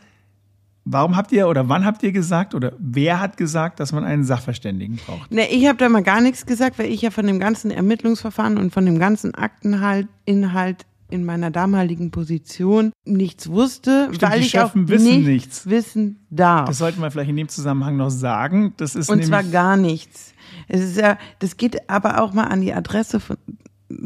warum 0.90 1.16
habt 1.16 1.32
ihr 1.32 1.48
oder 1.48 1.68
wann 1.68 1.84
habt 1.84 2.02
ihr 2.02 2.12
gesagt 2.12 2.54
oder 2.54 2.72
wer 2.78 3.20
hat 3.20 3.36
gesagt, 3.36 3.80
dass 3.80 3.92
man 3.92 4.04
einen 4.04 4.24
Sachverständigen 4.24 4.98
braucht? 5.06 5.30
Ne, 5.30 5.48
ich 5.50 5.66
habe 5.66 5.78
da 5.78 5.88
mal 5.88 6.02
gar 6.02 6.20
nichts 6.20 6.46
gesagt, 6.46 6.78
weil 6.78 6.90
ich 6.90 7.02
ja 7.02 7.10
von 7.10 7.26
dem 7.26 7.38
ganzen 7.38 7.70
Ermittlungsverfahren 7.70 8.56
und 8.58 8.72
von 8.72 8.84
dem 8.86 8.98
ganzen 8.98 9.34
Akteninhalt 9.34 10.08
Inhalt 10.24 10.84
in 11.10 11.24
meiner 11.24 11.50
damaligen 11.50 12.10
Position 12.10 12.92
nichts 13.06 13.48
wusste, 13.48 14.08
Stimmt, 14.12 14.22
weil 14.30 14.40
die 14.40 14.46
ich 14.46 14.60
auch 14.60 14.72
wissen 14.74 15.04
nichts, 15.04 15.26
nichts. 15.26 15.66
wissen 15.66 16.26
darf. 16.30 16.68
Das 16.68 16.78
sollten 16.78 17.00
wir 17.00 17.10
vielleicht 17.10 17.30
in 17.30 17.36
dem 17.36 17.48
Zusammenhang 17.48 17.96
noch 17.96 18.10
sagen. 18.10 18.74
Das 18.76 18.94
ist 18.94 19.08
Und 19.08 19.24
zwar 19.24 19.42
gar 19.42 19.76
nichts. 19.76 20.34
Es 20.68 20.82
ist 20.82 20.98
ja, 20.98 21.16
das 21.38 21.56
geht 21.56 21.88
aber 21.88 22.22
auch 22.22 22.34
mal 22.34 22.44
an 22.44 22.60
die 22.60 22.74
Adresse 22.74 23.20
von, 23.20 23.38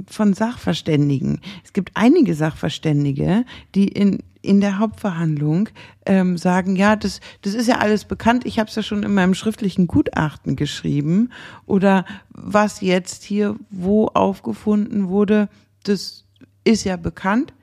von 0.09 0.33
Sachverständigen. 0.33 1.41
Es 1.65 1.73
gibt 1.73 1.91
einige 1.95 2.35
Sachverständige, 2.35 3.45
die 3.75 3.89
in 3.89 4.21
in 4.43 4.61
der 4.61 4.79
Hauptverhandlung 4.79 5.69
ähm, 6.05 6.37
sagen, 6.37 6.77
ja, 6.77 6.97
das, 6.97 7.21
das 7.43 7.55
ist 7.55 7.69
ja 7.69 7.79
alles 7.79 8.05
bekannt, 8.05 8.45
ich 8.45 8.59
habe 8.59 8.69
es 8.69 8.75
ja 8.75 8.83
schon 8.83 9.05
in 9.05 9.15
meinem 9.15 9.35
schriftlichen 9.35 9.87
Gutachten 9.87 10.57
geschrieben. 10.57 11.31
Oder 11.65 12.05
was 12.31 12.81
jetzt 12.81 13.23
hier 13.23 13.57
wo 13.71 14.09
aufgefunden 14.09 15.09
wurde, 15.09 15.49
das 15.85 16.25
ist 16.65 16.85
ja 16.85 16.97
bekannt, 16.97 17.55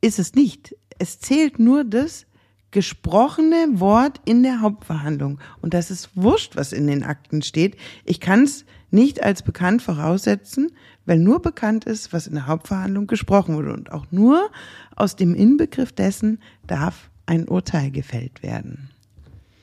ist 0.00 0.18
es 0.18 0.34
nicht. 0.34 0.76
Es 0.98 1.18
zählt 1.18 1.58
nur 1.58 1.84
das 1.84 2.26
gesprochene 2.70 3.80
Wort 3.80 4.20
in 4.24 4.42
der 4.42 4.60
Hauptverhandlung. 4.60 5.40
Und 5.60 5.74
das 5.74 5.90
ist 5.90 6.10
wurscht, 6.14 6.56
was 6.56 6.72
in 6.72 6.86
den 6.86 7.02
Akten 7.02 7.42
steht. 7.42 7.76
Ich 8.04 8.20
kann 8.20 8.44
es 8.44 8.64
nicht 8.90 9.22
als 9.22 9.42
bekannt 9.42 9.82
voraussetzen, 9.82 10.70
weil 11.10 11.18
nur 11.18 11.42
bekannt 11.42 11.86
ist, 11.86 12.12
was 12.12 12.28
in 12.28 12.34
der 12.34 12.46
Hauptverhandlung 12.46 13.08
gesprochen 13.08 13.56
wurde. 13.56 13.72
Und 13.72 13.90
auch 13.90 14.06
nur 14.12 14.48
aus 14.94 15.16
dem 15.16 15.34
Inbegriff 15.34 15.90
dessen 15.90 16.38
darf 16.68 17.10
ein 17.26 17.48
Urteil 17.48 17.90
gefällt 17.90 18.44
werden. 18.44 18.90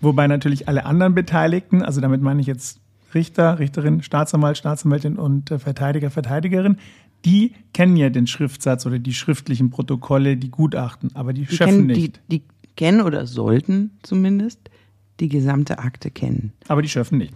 Wobei 0.02 0.28
natürlich 0.28 0.68
alle 0.68 0.86
anderen 0.86 1.16
Beteiligten, 1.16 1.84
also 1.84 2.02
damit 2.02 2.22
meine 2.22 2.42
ich 2.42 2.48
jetzt 2.48 2.82
Richter, 3.14 3.60
Richterin, 3.60 4.04
Staatsanwalt, 4.04 4.58
Staatsanwältin 4.58 5.16
und 5.16 5.50
äh, 5.50 5.58
Verteidiger, 5.58 6.12
Verteidigerin, 6.12 6.76
die 7.24 7.54
kennen 7.74 7.96
ja 7.96 8.10
den 8.10 8.28
Schriftsatz 8.28 8.86
oder 8.86 9.00
die 9.00 9.14
schriftlichen 9.14 9.70
Protokolle, 9.70 10.36
die 10.36 10.52
Gutachten, 10.52 11.12
aber 11.16 11.32
die, 11.32 11.46
Die 11.46 11.56
Schöffen 11.56 11.76
kennen, 11.76 11.88
nicht. 11.88 12.20
die, 12.28 12.40
die 12.40 12.44
kennen 12.76 13.00
oder 13.00 13.26
sollten 13.26 13.92
zumindest 14.04 14.60
die 15.22 15.30
gesamte 15.30 15.80
Akte 15.80 16.12
kennen. 16.12 16.52
aber 16.68 16.82
die 16.82 16.90
Schöffen 16.90 17.18
nicht. 17.20 17.34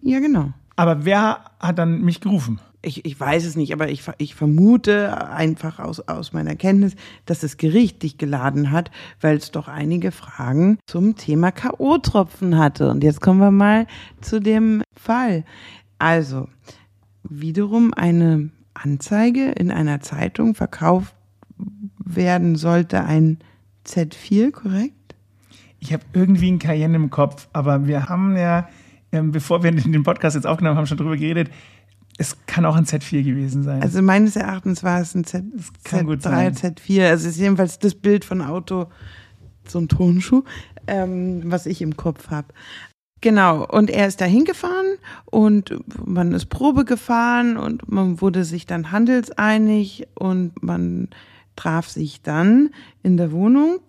Ja, 0.00 0.20
genau. 0.20 0.54
Aber 0.74 1.04
wer 1.04 1.44
hat 1.60 1.78
dann 1.78 2.00
mich 2.00 2.22
gerufen? 2.22 2.58
Ich, 2.82 3.04
ich 3.04 3.18
weiß 3.18 3.44
es 3.44 3.56
nicht, 3.56 3.72
aber 3.72 3.88
ich, 3.88 4.02
ich 4.18 4.34
vermute 4.34 5.30
einfach 5.30 5.78
aus, 5.78 6.00
aus 6.00 6.32
meiner 6.32 6.56
Kenntnis, 6.56 6.94
dass 7.26 7.40
das 7.40 7.56
Gericht 7.56 8.02
dich 8.02 8.18
geladen 8.18 8.72
hat, 8.72 8.90
weil 9.20 9.36
es 9.36 9.52
doch 9.52 9.68
einige 9.68 10.10
Fragen 10.10 10.78
zum 10.86 11.16
Thema 11.16 11.52
K.O.-Tropfen 11.52 12.58
hatte. 12.58 12.90
Und 12.90 13.04
jetzt 13.04 13.20
kommen 13.20 13.38
wir 13.38 13.52
mal 13.52 13.86
zu 14.20 14.40
dem 14.40 14.82
Fall. 14.96 15.44
Also, 15.98 16.48
wiederum 17.22 17.94
eine 17.94 18.50
Anzeige 18.74 19.50
in 19.52 19.70
einer 19.70 20.00
Zeitung 20.00 20.54
verkauft 20.54 21.14
werden 22.04 22.56
sollte 22.56 23.04
ein 23.04 23.38
Z4, 23.86 24.50
korrekt? 24.50 25.14
Ich 25.78 25.92
habe 25.92 26.02
irgendwie 26.12 26.48
einen 26.48 26.58
Cayenne 26.58 26.96
im 26.96 27.10
Kopf, 27.10 27.48
aber 27.52 27.86
wir 27.86 28.08
haben 28.08 28.36
ja, 28.36 28.68
ähm, 29.12 29.32
bevor 29.32 29.62
wir 29.62 29.70
den 29.70 30.02
Podcast 30.02 30.36
jetzt 30.36 30.46
aufgenommen 30.46 30.76
haben, 30.76 30.86
schon 30.86 30.98
drüber 30.98 31.16
geredet. 31.16 31.50
Es 32.18 32.36
kann 32.46 32.64
auch 32.66 32.76
ein 32.76 32.84
Z4 32.84 33.22
gewesen 33.22 33.62
sein. 33.62 33.82
Also 33.82 34.02
meines 34.02 34.36
Erachtens 34.36 34.84
war 34.84 35.00
es 35.00 35.14
ein 35.14 35.24
Z, 35.24 35.44
kann 35.84 36.06
gut 36.06 36.20
Z3, 36.20 36.22
sein. 36.22 36.54
Z4. 36.54 37.08
Also 37.08 37.28
es 37.28 37.34
ist 37.34 37.40
jedenfalls 37.40 37.78
das 37.78 37.94
Bild 37.94 38.24
von 38.24 38.42
Auto, 38.42 38.86
so 39.66 39.78
ein 39.78 39.88
Turnschuh, 39.88 40.42
ähm, 40.86 41.42
was 41.46 41.66
ich 41.66 41.80
im 41.80 41.96
Kopf 41.96 42.30
habe. 42.30 42.48
Genau, 43.22 43.64
und 43.64 43.88
er 43.88 44.08
ist 44.08 44.20
da 44.20 44.24
hingefahren 44.24 44.98
und 45.26 45.78
man 46.04 46.32
ist 46.32 46.46
Probe 46.46 46.84
gefahren 46.84 47.56
und 47.56 47.90
man 47.90 48.20
wurde 48.20 48.44
sich 48.44 48.66
dann 48.66 48.90
handelseinig 48.90 50.08
und 50.14 50.60
man 50.60 51.08
traf 51.54 51.88
sich 51.88 52.22
dann 52.22 52.70
in 53.04 53.16
der 53.16 53.30
Wohnung. 53.30 53.80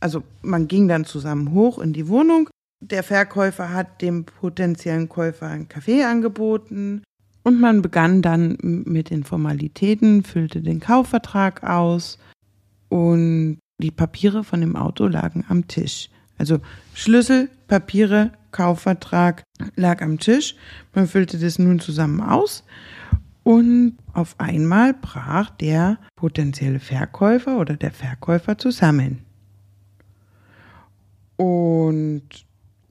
Also 0.00 0.24
man 0.42 0.66
ging 0.66 0.88
dann 0.88 1.04
zusammen 1.04 1.52
hoch 1.52 1.78
in 1.78 1.92
die 1.92 2.08
Wohnung. 2.08 2.48
Der 2.80 3.04
Verkäufer 3.04 3.72
hat 3.72 4.02
dem 4.02 4.24
potenziellen 4.24 5.08
Käufer 5.08 5.46
einen 5.46 5.68
Kaffee 5.68 6.02
angeboten. 6.02 7.04
Und 7.42 7.60
man 7.60 7.82
begann 7.82 8.22
dann 8.22 8.56
mit 8.60 9.10
den 9.10 9.24
Formalitäten, 9.24 10.22
füllte 10.22 10.62
den 10.62 10.80
Kaufvertrag 10.80 11.64
aus 11.64 12.18
und 12.88 13.58
die 13.78 13.90
Papiere 13.90 14.44
von 14.44 14.60
dem 14.60 14.76
Auto 14.76 15.06
lagen 15.06 15.44
am 15.48 15.66
Tisch. 15.66 16.08
Also 16.38 16.60
Schlüssel, 16.94 17.50
Papiere, 17.66 18.32
Kaufvertrag 18.52 19.42
lag 19.76 20.02
am 20.02 20.18
Tisch. 20.18 20.54
Man 20.94 21.08
füllte 21.08 21.38
das 21.38 21.58
nun 21.58 21.80
zusammen 21.80 22.20
aus 22.20 22.64
und 23.42 23.96
auf 24.12 24.38
einmal 24.38 24.94
brach 24.94 25.50
der 25.50 25.98
potenzielle 26.16 26.78
Verkäufer 26.78 27.58
oder 27.58 27.76
der 27.76 27.90
Verkäufer 27.90 28.56
zusammen. 28.58 29.24
Und 31.36 32.22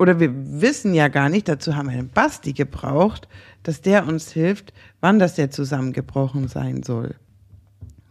oder 0.01 0.20
wir 0.20 0.31
wissen 0.34 0.96
ja 0.96 1.10
gar 1.10 1.29
nicht, 1.29 1.48
dazu 1.48 1.75
haben 1.75 1.91
wir 1.91 1.96
den 1.96 2.10
Basti 2.10 2.53
gebraucht, 2.53 3.27
dass 3.62 3.81
der 3.81 4.08
uns 4.08 4.31
hilft, 4.31 4.74
wann 5.00 5.20
das 5.20 5.36
der 5.36 5.51
zusammengebrochen 5.51 6.48
sein 6.48 6.81
soll. 6.81 7.13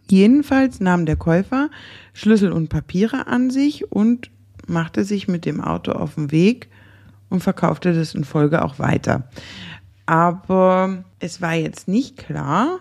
Jedenfalls 0.08 0.78
nahm 0.78 1.04
der 1.04 1.16
Käufer 1.16 1.68
Schlüssel 2.12 2.52
und 2.52 2.68
Papiere 2.68 3.26
an 3.26 3.50
sich 3.50 3.90
und 3.90 4.30
machte 4.68 5.02
sich 5.02 5.26
mit 5.26 5.44
dem 5.44 5.60
Auto 5.60 5.90
auf 5.90 6.14
den 6.14 6.30
Weg 6.30 6.68
und 7.28 7.42
verkaufte 7.42 7.92
das 7.92 8.14
in 8.14 8.22
Folge 8.22 8.64
auch 8.64 8.78
weiter. 8.78 9.28
Aber 10.06 11.02
es 11.18 11.42
war 11.42 11.54
jetzt 11.54 11.88
nicht 11.88 12.16
klar, 12.18 12.78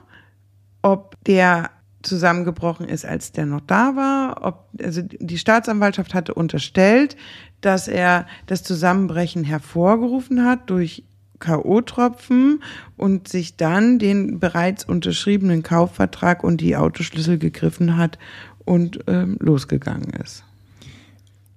ob 0.83 1.15
der 1.23 1.71
zusammengebrochen 2.01 2.87
ist, 2.87 3.05
als 3.05 3.31
der 3.31 3.45
noch 3.45 3.61
da 3.61 3.95
war. 3.95 4.45
Ob, 4.45 4.69
also 4.81 5.01
die 5.01 5.37
Staatsanwaltschaft 5.37 6.13
hatte 6.13 6.33
unterstellt, 6.33 7.17
dass 7.61 7.87
er 7.87 8.25
das 8.45 8.63
Zusammenbrechen 8.63 9.43
hervorgerufen 9.43 10.45
hat 10.45 10.69
durch 10.69 11.03
K.O.-Tropfen 11.39 12.59
und 12.97 13.27
sich 13.27 13.55
dann 13.55 13.99
den 13.99 14.39
bereits 14.39 14.83
unterschriebenen 14.83 15.63
Kaufvertrag 15.63 16.43
und 16.43 16.61
die 16.61 16.75
Autoschlüssel 16.75 17.37
gegriffen 17.37 17.97
hat 17.97 18.19
und 18.65 18.99
ähm, 19.07 19.37
losgegangen 19.39 20.11
ist. 20.21 20.43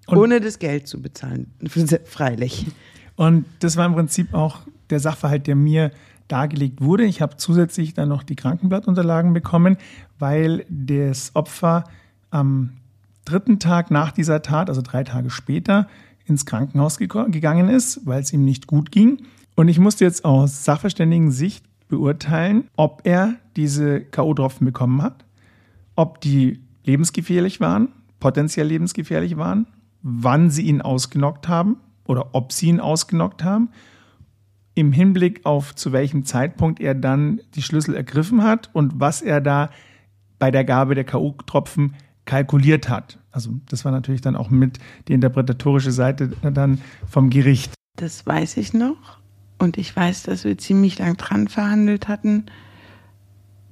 Und 0.06 0.18
Ohne 0.18 0.40
das 0.40 0.58
Geld 0.58 0.88
zu 0.88 1.00
bezahlen, 1.00 1.52
freilich. 2.04 2.66
Und 3.16 3.44
das 3.60 3.76
war 3.76 3.86
im 3.86 3.94
Prinzip 3.94 4.34
auch 4.34 4.60
der 4.90 5.00
Sachverhalt, 5.00 5.46
der 5.46 5.56
mir 5.56 5.90
dargelegt 6.28 6.80
wurde. 6.80 7.04
Ich 7.04 7.20
habe 7.20 7.36
zusätzlich 7.36 7.94
dann 7.94 8.08
noch 8.08 8.22
die 8.22 8.36
Krankenblattunterlagen 8.36 9.32
bekommen, 9.32 9.76
weil 10.18 10.64
das 10.68 11.34
Opfer 11.34 11.84
am 12.30 12.74
dritten 13.24 13.58
Tag 13.58 13.90
nach 13.90 14.12
dieser 14.12 14.42
Tat, 14.42 14.68
also 14.68 14.82
drei 14.82 15.04
Tage 15.04 15.30
später, 15.30 15.88
ins 16.24 16.46
Krankenhaus 16.46 16.98
gegangen 16.98 17.68
ist, 17.68 18.06
weil 18.06 18.22
es 18.22 18.32
ihm 18.32 18.44
nicht 18.44 18.66
gut 18.66 18.92
ging. 18.92 19.22
Und 19.54 19.68
ich 19.68 19.78
musste 19.78 20.04
jetzt 20.04 20.24
aus 20.24 20.64
Sachverständigen-Sicht 20.64 21.64
beurteilen, 21.88 22.64
ob 22.76 23.02
er 23.04 23.34
diese 23.56 24.00
K.O.-Tropfen 24.00 24.64
bekommen 24.64 25.02
hat, 25.02 25.24
ob 25.94 26.20
die 26.20 26.60
lebensgefährlich 26.84 27.60
waren, 27.60 27.88
potenziell 28.18 28.66
lebensgefährlich 28.66 29.36
waren, 29.36 29.66
wann 30.02 30.50
sie 30.50 30.62
ihn 30.62 30.80
ausgenockt 30.80 31.48
haben 31.48 31.76
oder 32.06 32.34
ob 32.34 32.52
sie 32.52 32.68
ihn 32.68 32.80
ausgenockt 32.80 33.44
haben, 33.44 33.68
im 34.74 34.92
Hinblick 34.92 35.44
auf 35.44 35.74
zu 35.74 35.92
welchem 35.92 36.24
Zeitpunkt 36.24 36.80
er 36.80 36.94
dann 36.94 37.40
die 37.54 37.62
Schlüssel 37.62 37.94
ergriffen 37.94 38.42
hat 38.42 38.70
und 38.72 39.00
was 39.00 39.22
er 39.22 39.40
da 39.40 39.70
bei 40.38 40.50
der 40.50 40.64
Gabe 40.64 40.94
der 40.94 41.04
K.O.-Tropfen 41.04 41.90
kalkuliert 42.24 42.88
hat. 42.88 43.18
Also 43.30 43.50
das 43.68 43.84
war 43.84 43.92
natürlich 43.92 44.20
dann 44.20 44.36
auch 44.36 44.50
mit 44.50 44.78
die 45.08 45.12
interpretatorische 45.12 45.92
Seite 45.92 46.32
dann 46.42 46.80
vom 47.08 47.30
Gericht. 47.30 47.72
Das 47.96 48.26
weiß 48.26 48.56
ich 48.56 48.72
noch. 48.72 49.18
Und 49.58 49.78
ich 49.78 49.94
weiß, 49.94 50.24
dass 50.24 50.44
wir 50.44 50.58
ziemlich 50.58 50.98
lang 50.98 51.16
dran 51.16 51.48
verhandelt 51.48 52.08
hatten 52.08 52.46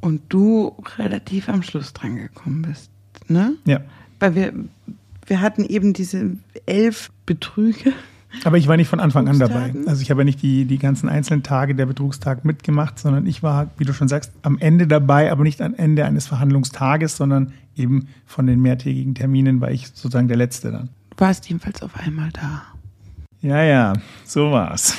und 0.00 0.22
du 0.28 0.74
relativ 0.98 1.48
am 1.48 1.62
Schluss 1.62 1.92
dran 1.92 2.16
gekommen 2.16 2.62
bist. 2.62 2.90
Ne? 3.28 3.54
Ja. 3.64 3.80
Weil 4.18 4.34
wir, 4.34 4.52
wir 5.26 5.40
hatten 5.40 5.64
eben 5.64 5.92
diese 5.92 6.36
elf 6.66 7.10
Betrüge. 7.26 7.92
Aber 8.44 8.58
ich 8.58 8.68
war 8.68 8.76
nicht 8.76 8.88
von 8.88 9.00
Anfang 9.00 9.28
an 9.28 9.38
dabei. 9.38 9.74
Also 9.86 10.02
ich 10.02 10.10
habe 10.10 10.20
ja 10.20 10.24
nicht 10.24 10.42
die, 10.42 10.64
die 10.64 10.78
ganzen 10.78 11.08
einzelnen 11.08 11.42
Tage 11.42 11.74
der 11.74 11.86
Betrugstag 11.86 12.44
mitgemacht, 12.44 12.98
sondern 12.98 13.26
ich 13.26 13.42
war, 13.42 13.70
wie 13.76 13.84
du 13.84 13.92
schon 13.92 14.08
sagst, 14.08 14.32
am 14.42 14.58
Ende 14.58 14.86
dabei, 14.86 15.30
aber 15.32 15.42
nicht 15.42 15.60
am 15.60 15.74
Ende 15.74 16.04
eines 16.04 16.26
Verhandlungstages, 16.26 17.16
sondern 17.16 17.52
eben 17.76 18.08
von 18.26 18.46
den 18.46 18.60
mehrtägigen 18.60 19.14
Terminen 19.14 19.60
war 19.60 19.70
ich 19.70 19.88
sozusagen 19.88 20.28
der 20.28 20.36
Letzte 20.36 20.70
dann. 20.70 20.88
Du 21.10 21.20
warst 21.24 21.48
jedenfalls 21.48 21.82
auf 21.82 21.96
einmal 21.96 22.30
da. 22.32 22.62
Ja, 23.42 23.62
ja, 23.62 23.94
so 24.24 24.52
war's. 24.52 24.94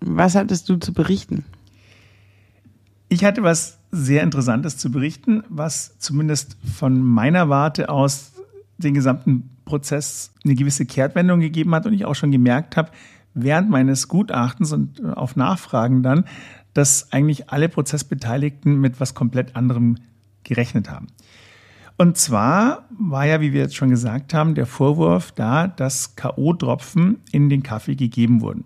Was 0.00 0.34
hattest 0.34 0.68
du 0.68 0.76
zu 0.76 0.92
berichten? 0.92 1.44
Ich 3.08 3.24
hatte 3.24 3.42
was 3.42 3.78
sehr 3.90 4.22
Interessantes 4.22 4.76
zu 4.76 4.90
berichten, 4.90 5.42
was 5.48 5.98
zumindest 5.98 6.56
von 6.76 7.00
meiner 7.00 7.48
Warte 7.48 7.88
aus 7.88 8.32
den 8.78 8.94
gesamten 8.94 9.50
Prozess 9.64 10.32
eine 10.44 10.54
gewisse 10.54 10.86
Kehrtwendung 10.86 11.40
gegeben 11.40 11.74
hat 11.74 11.86
und 11.86 11.92
ich 11.92 12.04
auch 12.04 12.14
schon 12.14 12.30
gemerkt 12.30 12.76
habe, 12.76 12.90
während 13.34 13.68
meines 13.68 14.08
Gutachtens 14.08 14.72
und 14.72 15.04
auf 15.04 15.36
Nachfragen 15.36 16.02
dann, 16.02 16.24
dass 16.72 17.12
eigentlich 17.12 17.50
alle 17.50 17.68
Prozessbeteiligten 17.68 18.78
mit 18.80 19.00
was 19.00 19.14
komplett 19.14 19.56
anderem 19.56 19.96
gerechnet 20.44 20.90
haben. 20.90 21.08
Und 21.98 22.18
zwar 22.18 22.86
war 22.98 23.26
ja, 23.26 23.40
wie 23.40 23.52
wir 23.52 23.62
jetzt 23.62 23.76
schon 23.76 23.88
gesagt 23.88 24.34
haben, 24.34 24.54
der 24.54 24.66
Vorwurf 24.66 25.32
da, 25.32 25.66
dass 25.66 26.14
K.O.-Tropfen 26.16 27.16
in 27.32 27.48
den 27.48 27.62
Kaffee 27.62 27.94
gegeben 27.94 28.42
wurden. 28.42 28.64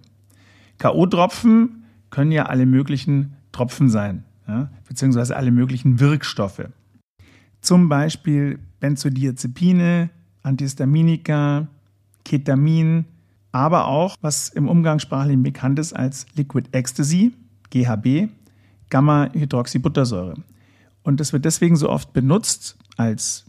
K.O.-Tropfen 0.78 1.68
können 2.10 2.32
ja 2.32 2.46
alle 2.46 2.66
möglichen 2.66 3.36
Tropfen 3.52 3.88
sein, 3.88 4.24
ja, 4.48 4.70
beziehungsweise 4.88 5.36
alle 5.36 5.52
möglichen 5.52 6.00
Wirkstoffe. 6.00 6.68
Zum 7.60 7.88
Beispiel 7.88 8.58
Benzodiazepine, 8.80 10.10
Antihistaminika, 10.42 11.68
Ketamin, 12.24 13.04
aber 13.52 13.86
auch, 13.86 14.16
was 14.20 14.48
im 14.48 14.68
Umgangssprachlichen 14.68 15.42
bekannt 15.42 15.78
ist 15.78 15.92
als 15.92 16.26
Liquid 16.34 16.68
Ecstasy, 16.72 17.32
GHB, 17.70 18.28
Gamma-Hydroxybuttersäure. 18.90 20.34
Und 21.02 21.20
das 21.20 21.32
wird 21.32 21.44
deswegen 21.44 21.76
so 21.76 21.88
oft 21.88 22.12
benutzt 22.12 22.76
als 22.96 23.46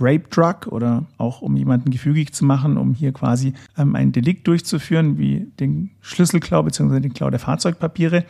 Rape 0.00 0.28
Drug 0.28 0.72
oder 0.72 1.06
auch 1.18 1.40
um 1.40 1.56
jemanden 1.56 1.90
gefügig 1.90 2.32
zu 2.32 2.44
machen, 2.44 2.76
um 2.76 2.94
hier 2.94 3.12
quasi 3.12 3.54
ähm, 3.78 3.94
ein 3.94 4.12
Delikt 4.12 4.46
durchzuführen, 4.46 5.18
wie 5.18 5.46
den 5.60 5.90
Schlüsselklau 6.00 6.62
bzw. 6.62 7.00
den 7.00 7.14
Klau 7.14 7.30
der 7.30 7.38
Fahrzeugpapiere, 7.38 8.24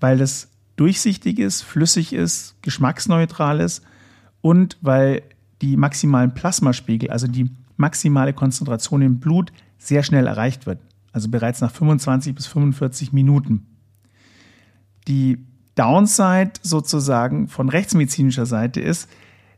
weil 0.00 0.18
das 0.18 0.48
durchsichtig 0.76 1.38
ist, 1.38 1.62
flüssig 1.62 2.12
ist, 2.12 2.56
geschmacksneutral 2.62 3.60
ist 3.60 3.82
und 4.40 4.78
weil 4.80 5.22
die 5.64 5.78
maximalen 5.78 6.34
Plasmaspiegel, 6.34 7.10
also 7.10 7.26
die 7.26 7.50
maximale 7.76 8.34
Konzentration 8.34 9.00
im 9.00 9.18
Blut, 9.18 9.50
sehr 9.78 10.02
schnell 10.02 10.26
erreicht 10.26 10.66
wird. 10.66 10.78
Also 11.12 11.28
bereits 11.30 11.62
nach 11.62 11.70
25 11.70 12.34
bis 12.34 12.46
45 12.46 13.12
Minuten. 13.14 13.66
Die 15.08 15.46
Downside 15.74 16.52
sozusagen 16.62 17.48
von 17.48 17.70
rechtsmedizinischer 17.70 18.44
Seite 18.44 18.80
ist, 18.80 19.08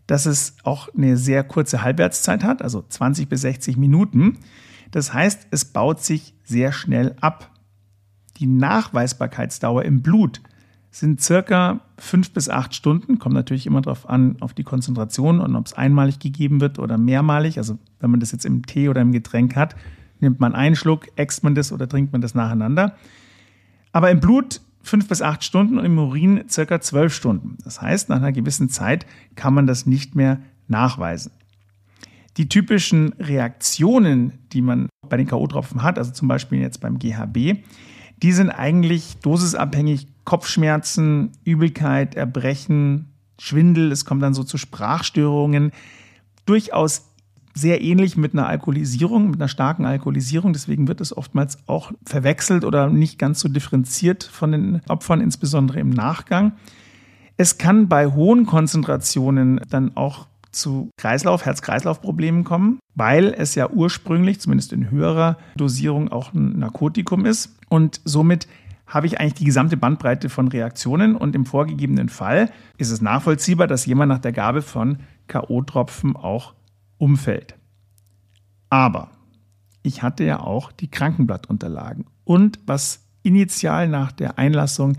dass 0.07 0.27
es 0.27 0.55
auch 0.62 0.88
eine 0.95 1.16
sehr 1.16 1.42
kurze 1.42 1.83
Halbwertszeit 1.83 2.45
hat, 2.45 2.62
also 2.62 2.85
20 2.88 3.29
bis 3.29 3.40
60 3.40 3.77
Minuten. 3.77 4.38
Das 4.92 5.12
heißt, 5.12 5.49
es 5.51 5.64
baut 5.64 6.05
sich 6.05 6.35
sehr 6.45 6.71
schnell 6.71 7.16
ab. 7.21 7.51
Die 8.37 8.47
Nachweisbarkeitsdauer 8.47 9.83
im 9.85 10.03
Blut 10.03 10.40
sind 10.98 11.20
circa 11.20 11.80
fünf 11.98 12.30
bis 12.30 12.48
acht 12.48 12.74
Stunden. 12.74 13.18
Kommt 13.18 13.35
natürlich 13.35 13.66
immer 13.66 13.82
darauf 13.82 14.09
an, 14.09 14.37
auf 14.40 14.54
die 14.54 14.64
Konzentration 14.64 15.40
und 15.40 15.54
ob 15.54 15.66
es 15.66 15.74
einmalig 15.74 16.20
gegeben 16.20 16.62
wird 16.62 16.78
oder 16.78 16.96
mehrmalig. 16.96 17.59
Also 17.59 17.78
wenn 18.00 18.11
man 18.11 18.20
das 18.20 18.32
jetzt 18.32 18.46
im 18.46 18.64
Tee 18.64 18.88
oder 18.88 19.02
im 19.02 19.12
Getränk 19.12 19.56
hat, 19.56 19.76
nimmt 20.20 20.40
man 20.40 20.54
einen 20.54 20.74
Schluck, 20.74 21.09
äxt 21.16 21.44
man 21.44 21.54
das 21.54 21.70
oder 21.70 21.87
trinkt 21.87 22.12
man 22.12 22.22
das 22.22 22.35
nacheinander. 22.35 22.94
Aber 23.92 24.11
im 24.11 24.20
Blut 24.20 24.62
fünf 24.82 25.06
bis 25.06 25.20
acht 25.20 25.44
Stunden 25.44 25.78
und 25.78 25.85
im 25.85 25.98
Urin 25.98 26.44
circa 26.48 26.80
zwölf 26.80 27.14
Stunden. 27.14 27.59
Das 27.62 27.82
heißt, 27.82 28.09
nach 28.09 28.16
einer 28.16 28.32
gewissen 28.32 28.70
Zeit 28.70 29.04
kann 29.35 29.52
man 29.52 29.66
das 29.66 29.85
nicht 29.85 30.14
mehr 30.14 30.40
nachweisen. 30.66 31.32
Die 32.38 32.48
typischen 32.48 33.12
Reaktionen, 33.18 34.32
die 34.52 34.62
man 34.62 34.88
bei 35.06 35.18
den 35.18 35.26
K.O.-Tropfen 35.26 35.82
hat, 35.82 35.98
also 35.98 36.12
zum 36.12 36.28
Beispiel 36.28 36.61
jetzt 36.61 36.80
beim 36.80 36.98
GHB, 36.98 37.59
die 38.22 38.32
sind 38.32 38.48
eigentlich 38.48 39.18
dosisabhängig. 39.18 40.06
Kopfschmerzen, 40.26 41.30
Übelkeit, 41.44 42.14
Erbrechen, 42.14 43.12
Schwindel, 43.38 43.90
es 43.92 44.04
kommt 44.04 44.22
dann 44.22 44.34
so 44.34 44.44
zu 44.44 44.58
Sprachstörungen. 44.58 45.72
Durchaus 46.44 47.06
sehr 47.54 47.80
ähnlich 47.80 48.18
mit 48.18 48.34
einer 48.34 48.46
Alkoholisierung, 48.46 49.30
mit 49.30 49.40
einer 49.40 49.48
starken 49.48 49.86
Alkoholisierung. 49.86 50.52
Deswegen 50.52 50.88
wird 50.88 51.00
es 51.00 51.16
oftmals 51.16 51.58
auch 51.66 51.90
verwechselt 52.04 52.64
oder 52.64 52.90
nicht 52.90 53.18
ganz 53.18 53.40
so 53.40 53.48
differenziert 53.48 54.24
von 54.24 54.52
den 54.52 54.82
Opfern, 54.88 55.22
insbesondere 55.22 55.80
im 55.80 55.88
Nachgang. 55.88 56.52
Es 57.38 57.56
kann 57.56 57.88
bei 57.88 58.08
hohen 58.08 58.44
Konzentrationen 58.44 59.60
dann 59.70 59.96
auch 59.96 60.26
zu 60.50 60.90
Kreislauf, 60.96 61.44
Herz-Kreislauf-Problemen 61.44 62.44
kommen, 62.44 62.78
weil 62.94 63.34
es 63.36 63.54
ja 63.54 63.70
ursprünglich, 63.70 64.40
zumindest 64.40 64.72
in 64.72 64.90
höherer 64.90 65.38
Dosierung, 65.56 66.10
auch 66.10 66.32
ein 66.34 66.58
Narkotikum 66.58 67.26
ist. 67.26 67.56
Und 67.68 68.00
somit 68.04 68.48
habe 68.87 69.07
ich 69.07 69.18
eigentlich 69.20 69.35
die 69.35 69.44
gesamte 69.44 69.77
Bandbreite 69.77 70.29
von 70.29 70.49
Reaktionen 70.49 71.16
und 71.16 71.35
im 71.35 71.44
vorgegebenen 71.44 72.09
Fall 72.09 72.51
ist 72.79 72.90
es 72.90 73.01
nachvollziehbar, 73.01 73.66
dass 73.66 73.87
jemand 73.87 74.11
nach 74.11 74.20
der 74.20 74.33
Gabe 74.33 74.62
von 74.62 74.99
K.O.-Tropfen 75.27 76.14
auch 76.14 76.55
umfällt. 76.99 77.57
Aber 78.70 79.11
ich 79.83 80.03
hatte 80.03 80.25
ja 80.25 80.40
auch 80.40 80.72
die 80.72 80.90
Krankenblattunterlagen. 80.90 82.07
Und 82.25 82.61
was 82.66 83.05
initial 83.22 83.88
nach 83.88 84.12
der 84.12 84.38
Einlassung 84.38 84.96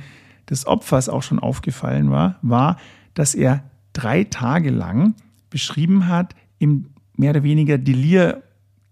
des 0.50 0.66
Opfers 0.66 1.10
auch 1.10 1.24
schon 1.24 1.40
aufgefallen 1.40 2.12
war, 2.12 2.36
war, 2.42 2.78
dass 3.14 3.36
er 3.36 3.64
drei 3.94 4.26
Tage 4.26 4.70
lang 4.70 5.16
beschrieben 5.50 6.08
hat, 6.08 6.36
im 6.60 6.90
mehr 7.16 7.32
oder 7.32 7.44
weniger 7.44 7.78
Delir 7.78 8.44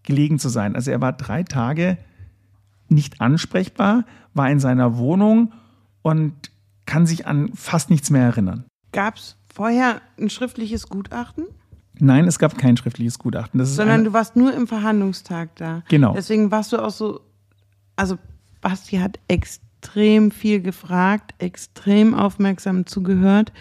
gelegen 0.04 0.40
zu 0.40 0.50
sein. 0.50 0.76
Also 0.76 0.92
er 0.92 1.02
war 1.02 1.14
drei 1.14 1.44
Tage 1.44 1.98
nicht 2.90 3.22
ansprechbar, 3.22 4.06
war 4.34 4.50
in 4.50 4.60
seiner 4.60 4.98
Wohnung 4.98 5.54
und 6.02 6.34
kann 6.86 7.06
sich 7.06 7.26
an 7.28 7.52
fast 7.54 7.90
nichts 7.90 8.10
mehr 8.10 8.24
erinnern. 8.24 8.66
Gab 8.92 9.18
es 9.18 9.38
vorher 9.54 10.02
ein 10.20 10.30
schriftliches 10.30 10.88
Gutachten? 10.88 11.46
Nein, 12.00 12.28
es 12.28 12.40
gab 12.40 12.58
kein 12.58 12.78
schriftliches 12.78 13.20
Gutachten. 13.20 13.64
Sondern 13.66 14.04
du 14.04 14.14
warst 14.14 14.36
nur 14.36 14.54
im 14.54 14.68
Verhandlungstag 14.68 15.56
da. 15.56 15.84
Genau. 15.88 16.14
Deswegen 16.14 16.52
warst 16.52 16.74
du 16.74 16.78
auch 16.78 16.92
so, 16.92 17.22
also 17.96 18.18
Basti 18.62 18.98
hat 18.98 19.20
extrem 19.28 20.32
viel 20.32 20.62
gefragt, 20.62 21.34
extrem 21.38 22.14
aufmerksam 22.14 22.86
zugehört 22.86 23.54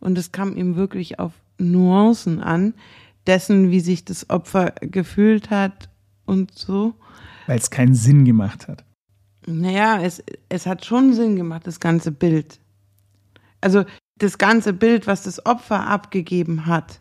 und 0.00 0.16
es 0.16 0.32
kam 0.32 0.56
ihm 0.56 0.76
wirklich 0.76 1.18
auf 1.18 1.32
Nuancen 1.58 2.40
an, 2.40 2.74
dessen, 3.26 3.70
wie 3.70 3.80
sich 3.80 4.04
das 4.04 4.30
Opfer 4.30 4.72
gefühlt 4.80 5.50
hat 5.50 5.88
und 6.24 6.56
so. 6.56 6.94
Weil 7.46 7.58
es 7.58 7.70
keinen 7.70 7.94
Sinn 7.94 8.24
gemacht 8.24 8.68
hat. 8.68 8.84
Naja, 9.46 10.00
es, 10.02 10.22
es 10.48 10.66
hat 10.66 10.84
schon 10.84 11.14
Sinn 11.14 11.36
gemacht, 11.36 11.66
das 11.66 11.80
ganze 11.80 12.12
Bild. 12.12 12.60
Also 13.60 13.84
das 14.18 14.38
ganze 14.38 14.72
Bild, 14.72 15.06
was 15.06 15.22
das 15.22 15.44
Opfer 15.46 15.86
abgegeben 15.86 16.66
hat, 16.66 17.00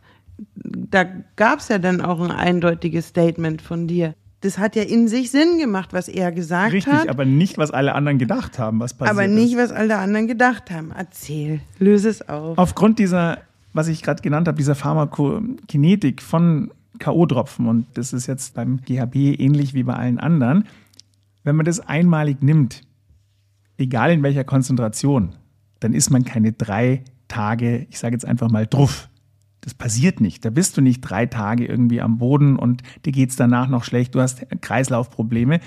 da 0.56 1.04
gab 1.36 1.60
es 1.60 1.67
ja 1.67 1.77
dann 1.77 2.01
auch 2.01 2.19
ein 2.19 2.32
eindeutiges 2.32 3.08
Statement 3.08 3.62
von 3.62 3.88
dir. 3.88 4.15
Das 4.41 4.58
hat 4.58 4.75
ja 4.75 4.82
in 4.82 5.08
sich 5.08 5.30
Sinn 5.30 5.60
gemacht, 5.60 5.93
was 5.93 6.08
er 6.08 6.32
gesagt 6.32 6.73
Richtig, 6.73 6.91
hat. 6.91 7.01
Richtig, 7.01 7.12
aber 7.12 7.25
nicht, 7.25 7.60
was 7.60 7.69
alle 7.69 7.93
anderen 7.93 8.17
gedacht 8.17 8.58
haben, 8.58 8.80
was 8.80 8.95
passiert 8.95 9.15
Aber 9.15 9.27
nicht, 9.27 9.56
was 9.56 9.71
alle 9.71 9.97
anderen 9.97 10.27
gedacht 10.27 10.71
haben. 10.71 10.91
Erzähl, 10.97 11.62
löse 11.77 12.10
es 12.10 12.27
auf. 12.27 12.58
Aufgrund 12.58 12.97
dieser, 12.97 13.38
was 13.73 13.88
ich 13.88 14.01
gerade 14.01 14.23
genannt 14.23 14.47
habe, 14.47 14.58
dieser 14.58 14.73
Pharmakokinetik 14.73 16.23
von 16.23 16.71
K.O.-Tropfen, 17.01 17.67
und 17.67 17.85
das 17.95 18.13
ist 18.13 18.27
jetzt 18.27 18.53
beim 18.53 18.81
GHB 18.81 19.15
ähnlich 19.39 19.73
wie 19.73 19.83
bei 19.83 19.95
allen 19.95 20.19
anderen, 20.19 20.65
wenn 21.43 21.55
man 21.55 21.65
das 21.65 21.79
einmalig 21.79 22.41
nimmt, 22.41 22.83
egal 23.77 24.11
in 24.11 24.23
welcher 24.23 24.43
Konzentration, 24.43 25.35
dann 25.79 25.93
ist 25.93 26.09
man 26.11 26.23
keine 26.23 26.53
drei 26.53 27.03
Tage, 27.27 27.87
ich 27.89 27.99
sage 27.99 28.13
jetzt 28.13 28.25
einfach 28.25 28.49
mal 28.49 28.67
druff. 28.67 29.09
Das 29.61 29.73
passiert 29.73 30.21
nicht. 30.21 30.43
Da 30.43 30.49
bist 30.49 30.77
du 30.77 30.81
nicht 30.81 31.01
drei 31.01 31.25
Tage 31.25 31.65
irgendwie 31.65 32.01
am 32.01 32.17
Boden 32.17 32.55
und 32.55 32.81
dir 33.05 33.11
geht 33.11 33.29
es 33.29 33.35
danach 33.35 33.67
noch 33.67 33.83
schlecht. 33.83 34.15
Du 34.15 34.21
hast 34.21 34.45
Kreislaufprobleme. 34.61 35.59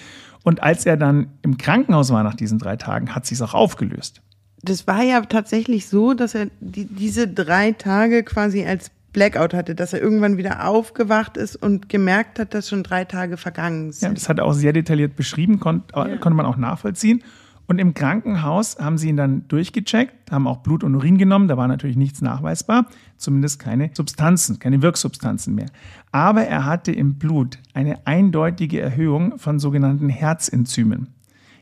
Und 0.42 0.62
als 0.62 0.84
er 0.84 0.96
dann 0.96 1.28
im 1.42 1.58
Krankenhaus 1.58 2.10
war 2.10 2.22
nach 2.22 2.34
diesen 2.34 2.58
drei 2.58 2.76
Tagen, 2.76 3.14
hat 3.14 3.24
sich 3.26 3.40
auch 3.40 3.54
aufgelöst. 3.54 4.20
Das 4.62 4.86
war 4.86 5.02
ja 5.02 5.20
tatsächlich 5.22 5.88
so, 5.88 6.14
dass 6.14 6.34
er 6.34 6.48
die, 6.60 6.86
diese 6.86 7.28
drei 7.28 7.72
Tage 7.72 8.24
quasi 8.24 8.64
als 8.64 8.90
Blackout 9.14 9.54
hatte, 9.54 9.74
dass 9.74 9.94
er 9.94 10.02
irgendwann 10.02 10.36
wieder 10.36 10.68
aufgewacht 10.68 11.38
ist 11.38 11.56
und 11.56 11.88
gemerkt 11.88 12.38
hat, 12.38 12.52
dass 12.52 12.68
schon 12.68 12.82
drei 12.82 13.06
Tage 13.06 13.38
vergangen 13.38 13.92
sind. 13.92 14.08
Ja, 14.08 14.14
das 14.14 14.28
hat 14.28 14.38
er 14.38 14.44
auch 14.44 14.52
sehr 14.52 14.74
detailliert 14.74 15.16
beschrieben, 15.16 15.58
kon 15.58 15.82
ja. 15.96 16.16
konnte 16.18 16.36
man 16.36 16.44
auch 16.44 16.58
nachvollziehen. 16.58 17.22
Und 17.66 17.78
im 17.78 17.94
Krankenhaus 17.94 18.76
haben 18.78 18.98
sie 18.98 19.08
ihn 19.08 19.16
dann 19.16 19.48
durchgecheckt, 19.48 20.30
haben 20.30 20.46
auch 20.46 20.58
Blut 20.58 20.84
und 20.84 20.94
Urin 20.94 21.16
genommen. 21.16 21.48
Da 21.48 21.56
war 21.56 21.66
natürlich 21.66 21.96
nichts 21.96 22.20
nachweisbar, 22.20 22.86
zumindest 23.16 23.58
keine 23.58 23.90
Substanzen, 23.94 24.58
keine 24.58 24.82
Wirksubstanzen 24.82 25.54
mehr. 25.54 25.70
Aber 26.12 26.42
er 26.42 26.66
hatte 26.66 26.92
im 26.92 27.14
Blut 27.14 27.58
eine 27.72 28.06
eindeutige 28.06 28.80
Erhöhung 28.80 29.38
von 29.38 29.58
sogenannten 29.58 30.10
Herzenzymen. 30.10 31.08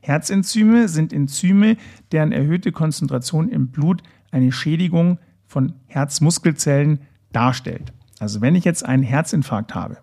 Herzenzyme 0.00 0.88
sind 0.88 1.12
Enzyme, 1.12 1.76
deren 2.10 2.32
erhöhte 2.32 2.72
Konzentration 2.72 3.48
im 3.48 3.68
Blut 3.68 4.02
eine 4.32 4.50
Schädigung 4.50 5.18
von 5.46 5.74
Herzmuskelzellen 5.86 7.00
darstellt. 7.32 7.92
Also 8.18 8.40
wenn 8.40 8.54
ich 8.54 8.64
jetzt 8.64 8.84
einen 8.84 9.02
Herzinfarkt 9.02 9.74
habe, 9.74 9.98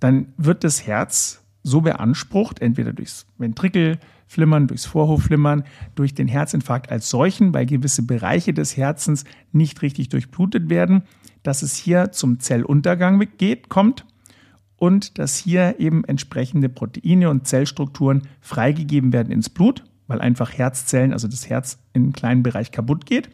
dann 0.00 0.32
wird 0.36 0.64
das 0.64 0.86
Herz 0.86 1.42
so 1.62 1.82
beansprucht, 1.82 2.60
entweder 2.60 2.92
durchs 2.92 3.26
Ventrikel, 3.38 3.98
Flimmern, 4.26 4.66
durchs 4.66 4.86
Vorhofflimmern, 4.86 5.64
durch 5.94 6.14
den 6.14 6.28
Herzinfarkt 6.28 6.90
als 6.90 7.10
solchen, 7.10 7.52
weil 7.52 7.66
gewisse 7.66 8.02
Bereiche 8.02 8.54
des 8.54 8.76
Herzens 8.76 9.24
nicht 9.52 9.82
richtig 9.82 10.08
durchblutet 10.08 10.70
werden, 10.70 11.02
dass 11.42 11.62
es 11.62 11.76
hier 11.76 12.12
zum 12.12 12.38
Zelluntergang 12.38 13.26
geht, 13.38 13.68
kommt 13.68 14.06
und 14.76 15.18
dass 15.18 15.36
hier 15.36 15.78
eben 15.78 16.04
entsprechende 16.04 16.68
Proteine 16.68 17.28
und 17.28 17.46
Zellstrukturen 17.46 18.22
freigegeben 18.40 19.12
werden 19.12 19.32
ins 19.32 19.50
Blut, 19.50 19.84
weil 20.06 20.20
einfach 20.20 20.56
Herzzellen, 20.56 21.12
also 21.12 21.28
das 21.28 21.48
Herz 21.48 21.78
in 21.92 22.04
einem 22.04 22.12
kleinen 22.12 22.42
Bereich 22.42 22.72
kaputt 22.72 23.06
geht. 23.06 23.28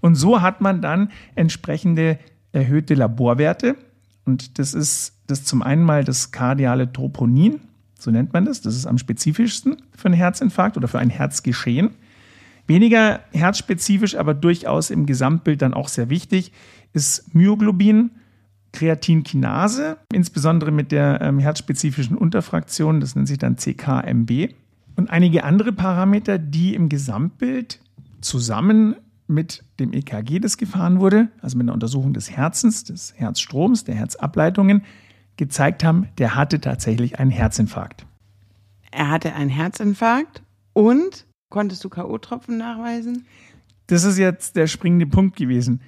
Und 0.00 0.14
so 0.14 0.42
hat 0.42 0.60
man 0.60 0.80
dann 0.80 1.10
entsprechende 1.34 2.18
erhöhte 2.56 2.94
Laborwerte. 2.94 3.76
Und 4.24 4.58
das 4.58 4.74
ist 4.74 5.12
das 5.26 5.44
zum 5.44 5.62
einen 5.62 5.82
mal 5.82 6.04
das 6.04 6.30
kardiale 6.30 6.92
Troponin, 6.92 7.60
so 7.98 8.10
nennt 8.10 8.32
man 8.32 8.44
das. 8.44 8.60
Das 8.60 8.74
ist 8.74 8.86
am 8.86 8.98
spezifischsten 8.98 9.76
für 9.96 10.06
einen 10.06 10.14
Herzinfarkt 10.14 10.76
oder 10.76 10.88
für 10.88 10.98
ein 10.98 11.10
Herzgeschehen. 11.10 11.90
Weniger 12.66 13.20
herzspezifisch, 13.32 14.16
aber 14.16 14.34
durchaus 14.34 14.90
im 14.90 15.06
Gesamtbild 15.06 15.62
dann 15.62 15.74
auch 15.74 15.88
sehr 15.88 16.10
wichtig, 16.10 16.52
ist 16.92 17.34
Myoglobin, 17.34 18.10
Kreatinkinase, 18.72 19.98
insbesondere 20.12 20.72
mit 20.72 20.90
der 20.92 21.20
ähm, 21.22 21.38
herzspezifischen 21.38 22.16
Unterfraktion, 22.16 23.00
das 23.00 23.14
nennt 23.14 23.28
sich 23.28 23.38
dann 23.38 23.56
CKMB. 23.56 24.54
Und 24.96 25.10
einige 25.10 25.44
andere 25.44 25.72
Parameter, 25.72 26.38
die 26.38 26.74
im 26.74 26.88
Gesamtbild 26.88 27.80
zusammen 28.20 28.96
mit 29.28 29.64
dem 29.80 29.92
EKG, 29.92 30.38
das 30.38 30.56
gefahren 30.56 31.00
wurde, 31.00 31.28
also 31.40 31.56
mit 31.58 31.64
einer 31.64 31.74
Untersuchung 31.74 32.12
des 32.12 32.30
Herzens, 32.30 32.84
des 32.84 33.14
Herzstroms, 33.16 33.84
der 33.84 33.94
Herzableitungen, 33.94 34.82
gezeigt 35.36 35.84
haben, 35.84 36.08
der 36.18 36.34
hatte 36.34 36.60
tatsächlich 36.60 37.18
einen 37.18 37.30
Herzinfarkt. 37.30 38.06
Er 38.90 39.10
hatte 39.10 39.34
einen 39.34 39.50
Herzinfarkt 39.50 40.42
und 40.72 41.26
konntest 41.50 41.84
du 41.84 41.88
K.O.-Tropfen 41.88 42.56
nachweisen? 42.56 43.26
Das 43.88 44.04
ist 44.04 44.18
jetzt 44.18 44.56
der 44.56 44.66
springende 44.66 45.06
Punkt 45.06 45.36
gewesen. 45.36 45.80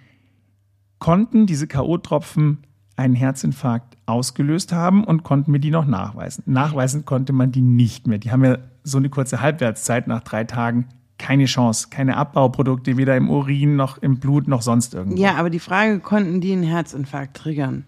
Konnten 0.98 1.46
diese 1.46 1.66
K.O.-Tropfen 1.66 2.58
einen 2.96 3.14
Herzinfarkt 3.14 3.96
ausgelöst 4.06 4.72
haben 4.72 5.04
und 5.04 5.22
konnten 5.22 5.52
wir 5.52 5.60
die 5.60 5.70
noch 5.70 5.86
nachweisen? 5.86 6.42
Nachweisen 6.46 7.04
konnte 7.04 7.32
man 7.32 7.52
die 7.52 7.62
nicht 7.62 8.06
mehr. 8.06 8.18
Die 8.18 8.30
haben 8.30 8.44
ja 8.44 8.58
so 8.82 8.98
eine 8.98 9.08
kurze 9.08 9.40
Halbwertszeit 9.40 10.08
nach 10.08 10.22
drei 10.22 10.44
Tagen. 10.44 10.86
Keine 11.18 11.46
Chance, 11.46 11.88
keine 11.90 12.16
Abbauprodukte, 12.16 12.96
weder 12.96 13.16
im 13.16 13.28
Urin 13.28 13.76
noch 13.76 13.98
im 13.98 14.18
Blut 14.18 14.48
noch 14.48 14.62
sonst 14.62 14.94
irgendwo. 14.94 15.20
Ja, 15.20 15.34
aber 15.34 15.50
die 15.50 15.58
Frage, 15.58 15.98
konnten 15.98 16.40
die 16.40 16.52
einen 16.52 16.62
Herzinfarkt 16.62 17.36
triggern? 17.36 17.86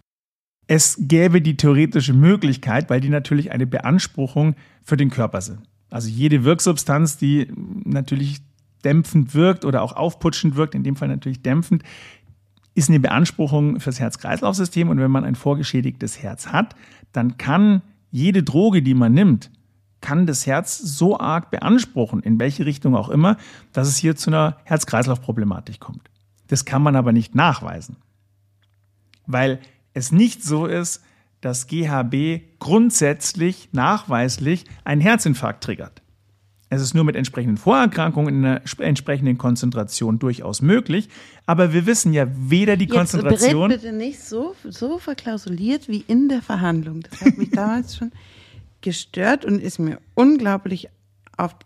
es 0.70 0.96
gäbe 1.00 1.42
die 1.42 1.56
theoretische 1.56 2.12
Möglichkeit, 2.12 2.90
weil 2.90 3.00
die 3.00 3.08
natürlich 3.08 3.50
eine 3.50 3.66
Beanspruchung 3.66 4.54
für 4.84 4.96
den 4.96 5.10
Körper 5.10 5.40
sind. 5.40 5.58
Also 5.90 6.08
jede 6.08 6.44
Wirksubstanz, 6.44 7.16
die 7.16 7.48
natürlich 7.84 8.38
dämpfend 8.84 9.34
wirkt 9.34 9.64
oder 9.64 9.82
auch 9.82 9.96
aufputschend 9.96 10.54
wirkt, 10.54 10.76
in 10.76 10.84
dem 10.84 10.94
Fall 10.94 11.08
natürlich 11.08 11.42
dämpfend, 11.42 11.82
ist 12.76 12.88
eine 12.88 13.00
Beanspruchung 13.00 13.80
fürs 13.80 13.98
Herz-Kreislauf-System. 13.98 14.88
Und 14.88 15.00
wenn 15.00 15.10
man 15.10 15.24
ein 15.24 15.34
vorgeschädigtes 15.34 16.22
Herz 16.22 16.46
hat, 16.46 16.76
dann 17.10 17.36
kann 17.36 17.82
jede 18.12 18.44
Droge, 18.44 18.80
die 18.80 18.94
man 18.94 19.12
nimmt, 19.12 19.50
kann 20.00 20.26
das 20.26 20.46
Herz 20.46 20.78
so 20.78 21.18
arg 21.18 21.50
beanspruchen, 21.50 22.22
in 22.22 22.38
welche 22.38 22.66
Richtung 22.66 22.96
auch 22.96 23.08
immer, 23.08 23.36
dass 23.72 23.88
es 23.88 23.96
hier 23.96 24.16
zu 24.16 24.30
einer 24.30 24.56
Herz-Kreislauf-Problematik 24.64 25.80
kommt. 25.80 26.10
Das 26.48 26.64
kann 26.64 26.82
man 26.82 26.96
aber 26.96 27.12
nicht 27.12 27.34
nachweisen. 27.34 27.96
Weil 29.26 29.60
es 29.94 30.12
nicht 30.12 30.42
so 30.42 30.66
ist, 30.66 31.02
dass 31.40 31.66
GHB 31.66 32.58
grundsätzlich 32.58 33.68
nachweislich 33.72 34.64
einen 34.84 35.00
Herzinfarkt 35.00 35.64
triggert. 35.64 36.02
Es 36.72 36.80
ist 36.80 36.94
nur 36.94 37.02
mit 37.02 37.16
entsprechenden 37.16 37.56
Vorerkrankungen 37.56 38.32
in 38.32 38.44
einer 38.44 38.62
entsprechenden 38.78 39.38
Konzentration 39.38 40.20
durchaus 40.20 40.62
möglich. 40.62 41.08
Aber 41.44 41.72
wir 41.72 41.84
wissen 41.84 42.12
ja 42.12 42.28
weder 42.30 42.76
die 42.76 42.84
Jetzt 42.84 42.94
Konzentration. 42.94 43.70
bitte 43.70 43.92
nicht 43.92 44.20
so, 44.20 44.54
so 44.68 44.98
verklausuliert 44.98 45.88
wie 45.88 46.04
in 46.06 46.28
der 46.28 46.42
Verhandlung. 46.42 47.00
Das 47.00 47.22
hat 47.22 47.36
mich 47.38 47.50
damals 47.50 47.96
schon 47.96 48.12
gestört 48.80 49.44
und 49.44 49.60
ist 49.60 49.78
mir 49.78 50.00
unglaublich 50.14 50.88
auf 51.36 51.56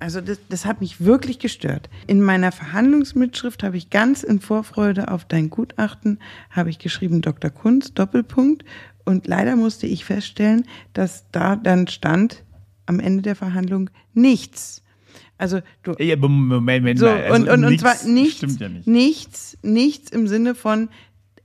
also 0.00 0.20
das, 0.20 0.38
das 0.50 0.66
hat 0.66 0.82
mich 0.82 1.02
wirklich 1.02 1.38
gestört. 1.38 1.88
In 2.06 2.20
meiner 2.20 2.52
Verhandlungsmitschrift 2.52 3.62
habe 3.62 3.78
ich 3.78 3.88
ganz 3.88 4.22
in 4.22 4.38
Vorfreude 4.38 5.10
auf 5.10 5.24
dein 5.24 5.48
Gutachten, 5.48 6.18
habe 6.50 6.68
ich 6.68 6.78
geschrieben 6.78 7.22
Dr. 7.22 7.50
Kunz, 7.50 7.94
Doppelpunkt. 7.94 8.64
Und 9.06 9.26
leider 9.26 9.56
musste 9.56 9.86
ich 9.86 10.04
feststellen, 10.04 10.66
dass 10.92 11.30
da 11.30 11.56
dann 11.56 11.86
stand 11.86 12.44
am 12.84 13.00
Ende 13.00 13.22
der 13.22 13.36
Verhandlung 13.36 13.88
nichts. 14.12 14.82
Also 15.38 15.60
du. 15.82 15.92
Ja, 15.98 16.16
Moment, 16.16 16.82
Moment, 16.82 16.98
so, 16.98 17.08
also 17.08 17.34
und, 17.34 17.48
und, 17.48 17.64
und 17.64 17.80
zwar 17.80 18.04
nichts, 18.06 18.58
ja 18.58 18.68
nicht. 18.68 18.86
nichts, 18.86 19.58
nichts 19.62 20.10
im 20.10 20.26
Sinne 20.26 20.54
von 20.54 20.88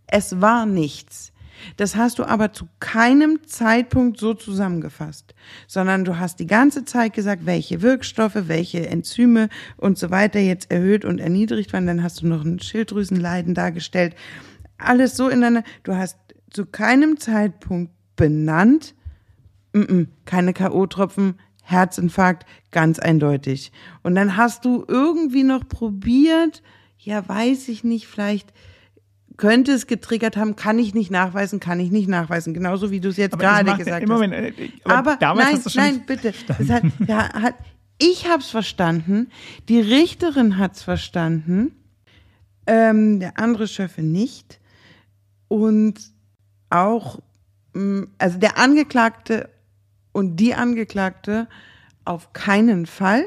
es 0.08 0.42
war 0.42 0.66
nichts. 0.66 1.32
Das 1.78 1.95
hast 1.95 2.19
du 2.19 2.24
aber 2.26 2.54
zu 2.54 2.67
keinem 2.80 3.39
Zeitpunkt 3.45 4.19
so 4.19 4.34
zusammengefasst, 4.34 5.34
sondern 5.67 6.06
du 6.06 6.19
hast 6.19 6.39
die 6.39 6.48
ganze 6.48 6.86
Zeit 6.86 7.13
gesagt, 7.13 7.45
welche 7.45 7.82
Wirkstoffe, 7.82 8.48
welche 8.48 8.88
Enzyme 8.88 9.50
und 9.78 9.98
so 9.98 10.12
weiter 10.12 10.39
jetzt 10.39 10.72
erhöht 10.72 11.06
und 11.06 11.19
erniedrigt 11.19 11.74
waren. 11.74 11.88
Dann 11.88 12.04
hast 12.04 12.22
du 12.22 12.28
noch 12.28 12.43
ein 12.43 12.60
Schilddrüsenleiden 12.60 13.54
dargestellt. 13.54 14.15
Alles 14.78 15.17
so 15.17 15.30
in 15.30 15.43
einer, 15.43 15.63
du 15.84 15.95
hast 15.95 16.17
zu 16.50 16.65
keinem 16.65 17.19
Zeitpunkt 17.19 17.91
benannt, 18.15 18.95
m 19.74 19.84
-m, 19.84 20.08
keine 20.26 20.54
K.O.-Tropfen, 20.54 21.36
Herzinfarkt, 21.63 22.45
ganz 22.72 22.98
eindeutig. 22.98 23.72
Und 24.02 24.15
dann 24.15 24.36
hast 24.36 24.65
du 24.65 24.84
irgendwie 24.88 25.43
noch 25.43 25.67
probiert, 25.67 26.63
ja, 26.98 27.28
weiß 27.28 27.69
ich 27.69 27.84
nicht, 27.84 28.08
vielleicht 28.08 28.52
könnte 29.39 29.71
es 29.71 29.88
getriggert 29.88 30.38
haben, 30.38 30.56
kann 30.58 30.78
ich 30.78 30.93
nicht 30.93 31.10
nachweisen, 31.10 31.60
kann 31.60 31.80
ich 31.80 31.91
nicht 31.91 32.10
nachweisen. 32.10 32.54
Genauso 32.54 32.91
wie 32.91 32.99
du 32.99 33.08
es 33.10 33.17
jetzt 33.17 33.34
aber 33.34 33.43
gerade 33.43 33.78
gesagt 33.78 34.02
hast. 34.04 34.08
Moment, 34.08 34.34
äh, 34.34 34.69
aber, 34.84 35.13
aber 35.21 35.41
nein, 35.41 35.60
nein, 35.73 36.04
bitte. 36.06 36.34
Hat, 36.67 36.84
ja, 37.08 37.34
hat, 37.34 37.56
ich 37.97 38.28
habe 38.28 38.41
es 38.41 38.49
verstanden, 38.49 39.32
die 39.69 39.80
Richterin 39.80 40.58
hat 40.58 40.75
es 40.75 40.84
verstanden, 40.84 41.71
ähm, 42.67 43.21
der 43.21 43.39
andere 43.39 43.67
Schöffe 43.67 44.04
nicht. 44.04 44.60
Und 45.47 45.95
auch, 46.69 47.19
mm, 47.73 48.04
also 48.17 48.38
der 48.38 48.58
Angeklagte 48.58 49.49
und 50.12 50.36
die 50.36 50.54
Angeklagte 50.54 51.47
auf 52.04 52.34
keinen 52.34 52.86
Fall. 52.86 53.23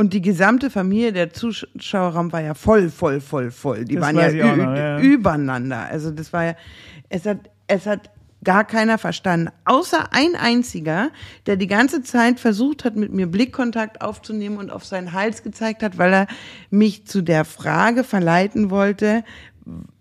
Und 0.00 0.14
die 0.14 0.22
gesamte 0.22 0.70
Familie, 0.70 1.12
der 1.12 1.30
Zuschauerraum 1.30 2.32
war 2.32 2.40
ja 2.40 2.54
voll, 2.54 2.88
voll, 2.88 3.20
voll, 3.20 3.50
voll. 3.50 3.84
Die 3.84 3.96
Das 3.96 4.02
waren 4.02 4.16
ja, 4.16 4.56
noch, 4.56 4.74
ja. 4.74 4.98
übereinander. 4.98 5.88
Also 5.90 6.10
das 6.10 6.32
war 6.32 6.42
ja, 6.42 6.54
es 7.10 7.26
hat, 7.26 7.50
es 7.66 7.84
hat 7.84 8.08
gar 8.42 8.64
keiner 8.64 8.96
verstanden. 8.96 9.50
Außer 9.66 10.14
ein 10.14 10.36
einziger, 10.36 11.10
der 11.44 11.56
die 11.56 11.66
ganze 11.66 12.02
Zeit 12.02 12.40
versucht 12.40 12.86
hat, 12.86 12.96
mit 12.96 13.12
mir 13.12 13.26
Blickkontakt 13.26 14.00
aufzunehmen 14.00 14.56
und 14.56 14.70
auf 14.70 14.86
seinen 14.86 15.12
Hals 15.12 15.42
gezeigt 15.42 15.82
hat, 15.82 15.98
weil 15.98 16.14
er 16.14 16.26
mich 16.70 17.06
zu 17.06 17.20
der 17.20 17.44
Frage 17.44 18.02
verleiten 18.02 18.70
wollte, 18.70 19.22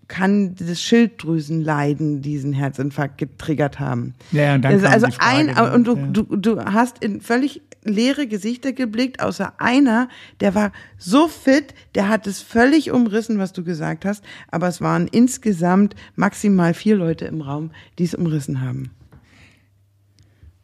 kann 0.09 0.55
das 0.55 0.81
Schilddrüsenleiden 0.81 2.21
diesen 2.21 2.51
Herzinfarkt 2.51 3.17
getriggert 3.17 3.79
haben. 3.79 4.15
Ja, 4.31 4.55
und 4.55 4.63
dann 4.63 4.73
also, 4.73 4.87
also 4.87 5.07
Frage 5.07 5.19
ein 5.21 5.55
dann, 5.55 5.73
und 5.73 5.83
du, 5.85 5.95
ja. 5.95 6.07
du, 6.07 6.35
du 6.35 6.65
hast 6.65 7.01
in 7.01 7.21
völlig 7.21 7.61
leere 7.83 8.27
Gesichter 8.27 8.73
geblickt, 8.73 9.21
außer 9.21 9.53
einer, 9.57 10.09
der 10.41 10.55
war 10.55 10.71
so 10.97 11.27
fit, 11.27 11.73
der 11.95 12.09
hat 12.09 12.27
es 12.27 12.41
völlig 12.41 12.91
umrissen, 12.91 13.39
was 13.39 13.53
du 13.53 13.63
gesagt 13.63 14.03
hast, 14.03 14.23
aber 14.51 14.67
es 14.67 14.81
waren 14.81 15.07
insgesamt 15.07 15.95
maximal 16.15 16.73
vier 16.73 16.97
Leute 16.97 17.25
im 17.25 17.41
Raum, 17.41 17.71
die 17.97 18.03
es 18.03 18.15
umrissen 18.15 18.61
haben. 18.61 18.91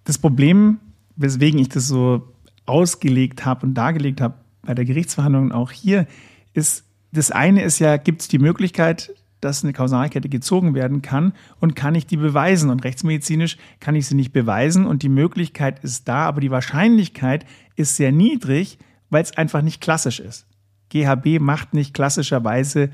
Das 0.03 0.17
Problem, 0.17 0.79
weswegen 1.15 1.59
ich 1.59 1.69
das 1.69 1.87
so 1.87 2.33
ausgelegt 2.65 3.45
habe 3.45 3.67
und 3.67 3.75
dargelegt 3.75 4.21
habe 4.21 4.35
bei 4.63 4.73
der 4.73 4.85
Gerichtsverhandlung 4.85 5.45
und 5.45 5.51
auch 5.51 5.71
hier, 5.71 6.07
ist, 6.53 6.83
das 7.11 7.31
eine 7.31 7.63
ist 7.63 7.79
ja, 7.79 7.97
gibt 7.97 8.21
es 8.21 8.27
die 8.27 8.39
Möglichkeit, 8.39 9.13
dass 9.45 9.63
eine 9.63 9.73
Kausalkette 9.73 10.27
gezogen 10.27 10.73
werden 10.73 11.01
kann 11.01 11.33
und 11.59 11.75
kann 11.75 11.95
ich 11.95 12.07
die 12.07 12.17
beweisen? 12.17 12.69
Und 12.69 12.83
rechtsmedizinisch 12.83 13.57
kann 13.79 13.95
ich 13.95 14.07
sie 14.07 14.15
nicht 14.15 14.33
beweisen 14.33 14.85
und 14.85 15.03
die 15.03 15.09
Möglichkeit 15.09 15.83
ist 15.83 16.07
da, 16.07 16.25
aber 16.25 16.41
die 16.41 16.51
Wahrscheinlichkeit 16.51 17.45
ist 17.75 17.95
sehr 17.95 18.11
niedrig, 18.11 18.79
weil 19.09 19.23
es 19.23 19.37
einfach 19.37 19.61
nicht 19.61 19.81
klassisch 19.81 20.19
ist. 20.19 20.47
GHB 20.89 21.39
macht 21.39 21.73
nicht 21.73 21.93
klassischerweise 21.93 22.89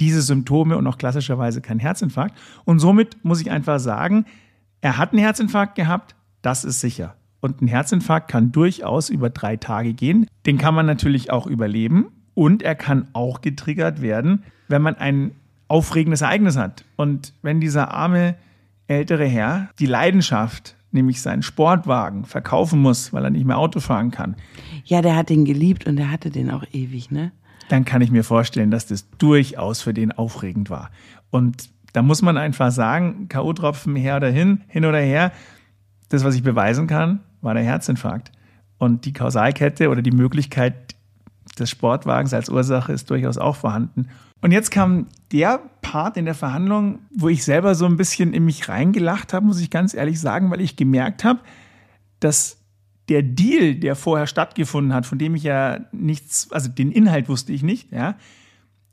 diese 0.00 0.22
Symptome 0.22 0.76
und 0.76 0.86
auch 0.86 0.98
klassischerweise 0.98 1.60
keinen 1.60 1.80
Herzinfarkt. 1.80 2.36
Und 2.64 2.78
somit 2.78 3.24
muss 3.24 3.40
ich 3.40 3.50
einfach 3.50 3.80
sagen, 3.80 4.24
er 4.80 4.96
hat 4.96 5.12
einen 5.12 5.20
Herzinfarkt 5.20 5.74
gehabt, 5.74 6.14
das 6.42 6.64
ist 6.64 6.80
sicher. 6.80 7.16
Und 7.40 7.60
ein 7.60 7.68
Herzinfarkt 7.68 8.30
kann 8.30 8.52
durchaus 8.52 9.10
über 9.10 9.30
drei 9.30 9.56
Tage 9.56 9.94
gehen. 9.94 10.26
Den 10.46 10.58
kann 10.58 10.74
man 10.74 10.86
natürlich 10.86 11.30
auch 11.30 11.46
überleben. 11.46 12.06
Und 12.34 12.62
er 12.62 12.74
kann 12.74 13.08
auch 13.12 13.40
getriggert 13.40 14.00
werden, 14.00 14.44
wenn 14.68 14.82
man 14.82 14.94
ein 14.94 15.32
aufregendes 15.68 16.22
Ereignis 16.22 16.56
hat. 16.56 16.84
Und 16.96 17.32
wenn 17.42 17.60
dieser 17.60 17.92
arme 17.92 18.36
ältere 18.86 19.26
Herr 19.26 19.68
die 19.78 19.86
Leidenschaft, 19.86 20.74
nämlich 20.90 21.20
seinen 21.20 21.42
Sportwagen, 21.42 22.24
verkaufen 22.24 22.80
muss, 22.80 23.12
weil 23.12 23.24
er 23.24 23.30
nicht 23.30 23.44
mehr 23.44 23.58
Auto 23.58 23.80
fahren 23.80 24.10
kann, 24.10 24.36
Ja, 24.84 25.02
der 25.02 25.14
hat 25.16 25.28
den 25.28 25.44
geliebt 25.44 25.86
und 25.86 25.96
der 25.96 26.10
hatte 26.10 26.30
den 26.30 26.50
auch 26.50 26.64
ewig, 26.72 27.10
ne? 27.10 27.32
dann 27.68 27.84
kann 27.84 28.00
ich 28.00 28.10
mir 28.10 28.24
vorstellen, 28.24 28.70
dass 28.70 28.86
das 28.86 29.08
durchaus 29.18 29.82
für 29.82 29.94
den 29.94 30.12
aufregend 30.12 30.70
war. 30.70 30.90
Und 31.30 31.70
da 31.92 32.02
muss 32.02 32.22
man 32.22 32.36
einfach 32.36 32.70
sagen, 32.70 33.28
K.O.-Tropfen 33.28 33.96
her 33.96 34.16
oder 34.16 34.30
hin, 34.30 34.62
hin 34.68 34.84
oder 34.84 35.00
her, 35.00 35.32
das, 36.08 36.24
was 36.24 36.34
ich 36.34 36.42
beweisen 36.42 36.86
kann, 36.86 37.20
war 37.40 37.54
der 37.54 37.62
Herzinfarkt. 37.62 38.32
Und 38.78 39.04
die 39.04 39.12
Kausalkette 39.12 39.90
oder 39.90 40.02
die 40.02 40.12
Möglichkeit 40.12 40.94
des 41.60 41.70
Sportwagens 41.70 42.32
als 42.32 42.48
Ursache 42.48 42.92
ist 42.92 43.10
durchaus 43.10 43.38
auch 43.38 43.56
vorhanden. 43.56 44.08
Und 44.40 44.52
jetzt 44.52 44.70
kam 44.70 45.06
der 45.32 45.60
Part 45.82 46.16
in 46.16 46.24
der 46.24 46.34
Verhandlung, 46.34 47.00
wo 47.10 47.28
ich 47.28 47.44
selber 47.44 47.74
so 47.74 47.86
ein 47.86 47.96
bisschen 47.96 48.32
in 48.32 48.44
mich 48.44 48.68
reingelacht 48.68 49.32
habe, 49.32 49.46
muss 49.46 49.60
ich 49.60 49.70
ganz 49.70 49.94
ehrlich 49.94 50.20
sagen, 50.20 50.50
weil 50.50 50.60
ich 50.60 50.76
gemerkt 50.76 51.24
habe, 51.24 51.40
dass 52.20 52.58
der 53.08 53.22
Deal, 53.22 53.74
der 53.74 53.96
vorher 53.96 54.26
stattgefunden 54.26 54.92
hat, 54.92 55.06
von 55.06 55.18
dem 55.18 55.34
ich 55.34 55.42
ja 55.42 55.80
nichts, 55.92 56.52
also 56.52 56.68
den 56.68 56.92
Inhalt 56.92 57.28
wusste 57.28 57.52
ich 57.52 57.62
nicht, 57.62 57.90
ja, 57.90 58.16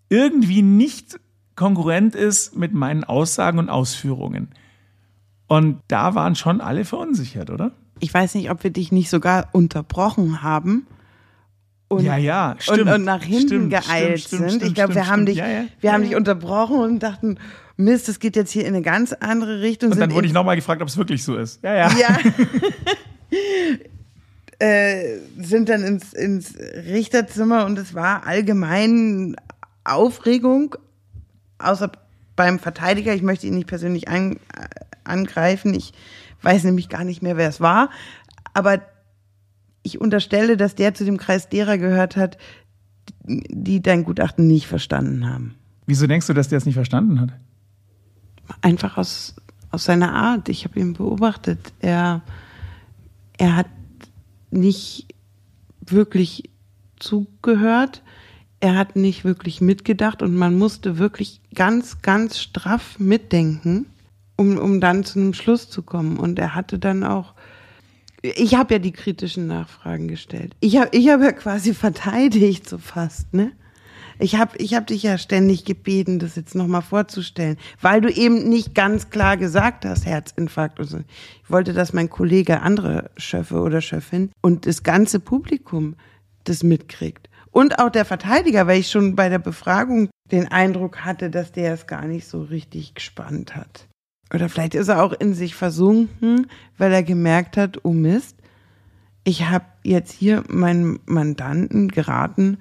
irgendwie 0.10 0.62
nicht 0.62 1.19
konkurrent 1.56 2.15
ist 2.15 2.56
mit 2.56 2.73
meinen 2.73 3.04
Aussagen 3.04 3.60
und 3.60 3.69
Ausführungen. 3.69 4.49
Und 5.47 5.82
da 5.88 6.15
waren 6.15 6.36
schon 6.36 6.62
alle 6.62 6.86
verunsichert, 6.86 7.49
oder? 7.49 7.71
Ich 7.99 8.13
weiß 8.13 8.36
nicht, 8.36 8.49
ob 8.51 8.63
wir 8.63 8.71
dich 8.71 8.91
nicht 8.91 9.10
sogar 9.10 9.49
unterbrochen 9.51 10.41
haben. 10.41 10.88
Und, 11.88 12.04
Ja, 12.04 12.17
ja, 12.17 12.56
stimmt. 12.60 12.82
und, 12.82 12.88
und 12.89 13.04
nach 13.06 13.24
hinten 13.24 13.48
Stimmt, 13.48 13.69
geeilt 13.69 14.19
stimmt, 14.21 14.52
sind. 14.52 14.63
ich 14.63 14.74
glaube, 14.74 14.95
wir 14.95 15.08
haben 15.08 15.26
dich, 15.26 15.38
Ja, 15.38 15.48
ja. 15.48 15.65
wir 15.82 15.93
haben 15.93 16.04
dich 16.04 16.15
unterbrochen 16.15 16.80
und 16.80 17.00
dachten, 17.00 17.38
Mist, 17.78 18.10
es 18.10 18.19
geht 18.19 18.36
jetzt 18.36 18.52
hier 18.52 18.63
in 18.63 18.74
eine 18.74 18.82
ganz 18.82 19.13
andere 19.13 19.62
Richtung. 19.62 19.91
Und 19.91 20.00
dann 20.00 20.12
wurde 20.13 20.28
ich 20.28 20.34
nochmal 20.34 20.56
gefragt, 20.56 20.82
ob 20.82 20.88
es 20.88 20.98
wirklich 20.98 21.24
so 21.24 21.36
ist. 21.36 21.62
Ja, 21.62 21.76
ja. 21.76 21.91
Ja. 21.91 22.17
äh, 24.60 25.19
sind 25.38 25.69
dann 25.69 25.84
ins, 25.84 26.13
ins 26.13 26.56
Richterzimmer 26.58 27.65
und 27.65 27.78
es 27.78 27.93
war 27.93 28.26
allgemein 28.26 29.36
Aufregung, 29.84 30.76
außer 31.60 31.91
beim 32.36 32.60
Verteidiger. 32.60 33.13
Ich 33.13 33.21
möchte 33.21 33.48
ihn 33.48 33.56
nicht 33.56 33.67
persönlich 33.67 34.08
an, 34.08 34.34
äh, 34.34 34.38
angreifen. 35.04 35.74
Ich 35.74 35.93
weiß 36.41 36.63
nämlich 36.63 36.89
gar 36.89 37.04
nicht 37.04 37.21
mehr, 37.21 37.38
wer 37.38 37.50
es 37.50 37.60
war. 37.60 37.89
Aber 38.54 38.82
ich 39.86 40.02
unterstelle, 40.02 40.58
dass 40.58 40.76
der 40.76 40.93
zu 40.93 41.06
dem 41.06 41.17
Kreis 41.17 41.50
derer 41.50 41.78
gehört 41.78 42.17
hat, 42.17 42.38
die 43.24 43.82
dein 43.82 44.04
Gutachten 44.04 44.48
nicht 44.48 44.67
verstanden 44.67 45.30
haben. 45.30 45.56
Wieso 45.86 46.08
denkst 46.08 46.28
du, 46.28 46.34
dass 46.34 46.48
der 46.48 46.58
es 46.58 46.65
nicht 46.65 46.76
verstanden 46.76 47.21
hat? 47.21 47.32
einfach 48.62 48.98
aus, 48.98 49.36
aus 49.71 49.86
seiner 49.86 50.13
Art. 50.13 50.50
Ich 50.50 50.65
habe 50.65 50.80
ihn 50.80 50.93
beobachtet. 50.93 51.74
Er, 51.80 52.21
er 53.38 53.56
hat 53.56 53.67
nicht 54.52 55.08
wirklich 55.86 56.50
zugehört. 57.00 58.02
Er 58.60 58.76
hat 58.76 58.95
nicht 58.95 59.26
wirklich 59.26 59.62
mitgedacht 59.62 60.21
und 60.21 60.36
man 60.36 60.58
musste 60.58 60.98
wirklich 60.98 61.41
ganz, 61.54 62.02
ganz 62.02 62.39
straff 62.39 62.98
mitdenken, 63.00 63.86
um, 64.38 64.58
um 64.58 64.82
dann 64.82 65.04
zu 65.04 65.19
einem 65.19 65.34
Schluss 65.34 65.69
zu 65.69 65.84
kommen. 65.84 66.17
Und 66.17 66.39
er 66.39 66.56
hatte 66.56 66.80
dann 66.80 67.04
auch, 67.04 67.34
ich 68.35 68.55
habe 68.55 68.75
ja 68.75 68.79
die 68.79 68.91
kritischen 68.91 69.47
Nachfragen 69.47 70.07
gestellt. 70.07 70.55
Ich 70.59 70.77
habe 70.77 70.89
ich 70.91 71.09
hab 71.09 71.21
ja 71.21 71.31
quasi 71.31 71.73
verteidigt, 71.75 72.67
so 72.67 72.77
fast, 72.77 73.33
ne? 73.33 73.51
Ich 74.17 74.35
habe 74.38 74.57
ich 74.57 74.73
hab 74.75 74.88
dich 74.88 75.03
ja 75.03 75.17
ständig 75.17 75.65
gebeten, 75.65 76.19
das 76.19 76.38
jetzt 76.38 76.55
nochmal 76.55 76.81
vorzustellen, 76.81 77.57
weil 77.81 77.99
du 77.99 78.09
eben 78.09 78.47
nicht 78.47 78.73
ganz 78.73 79.09
klar 79.09 79.35
gesagt 79.35 79.83
hast, 79.83 80.05
Herzinfarkt. 80.05 80.79
Und 80.79 80.85
so. 80.85 80.99
Ich 81.43 81.51
wollte, 81.51 81.73
dass 81.73 81.91
mein 81.91 82.09
Kollege, 82.09 82.61
andere 82.61 83.11
Schöffe 83.17 83.59
oder 83.59 83.81
Schöffin 83.81 84.31
und 84.41 84.67
das 84.67 84.83
ganze 84.83 85.19
Publikum 85.19 85.95
das 86.45 86.63
mitkriegt. 86.63 87.29
Und 87.51 87.79
auch 87.79 87.89
der 87.89 88.05
Verteidiger, 88.05 88.67
weil 88.67 88.79
ich 88.79 88.89
schon 88.89 89.15
bei 89.15 89.29
der 89.29 89.39
Befragung 89.39 90.09
den 90.31 90.47
Eindruck 90.47 91.05
hatte, 91.05 91.29
dass 91.29 91.51
der 91.51 91.73
es 91.73 91.88
gar 91.88 92.05
nicht 92.05 92.27
so 92.27 92.41
richtig 92.41 92.93
gespannt 92.93 93.55
hat. 93.55 93.88
Oder 94.33 94.49
vielleicht 94.49 94.75
ist 94.75 94.88
er 94.88 95.03
auch 95.03 95.13
in 95.13 95.33
sich 95.33 95.55
versunken, 95.55 96.47
weil 96.77 96.91
er 96.91 97.03
gemerkt 97.03 97.57
hat, 97.57 97.83
oh 97.83 97.93
Mist, 97.93 98.35
ich 99.23 99.47
habe 99.47 99.65
jetzt 99.83 100.11
hier 100.11 100.43
meinen 100.49 100.99
Mandanten 101.05 101.88
geraten, 101.89 102.57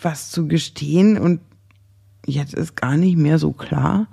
was 0.00 0.30
zu 0.30 0.46
gestehen 0.46 1.18
und 1.18 1.40
jetzt 2.26 2.54
ist 2.54 2.76
gar 2.76 2.96
nicht 2.96 3.16
mehr 3.16 3.38
so 3.38 3.52
klar, 3.52 4.06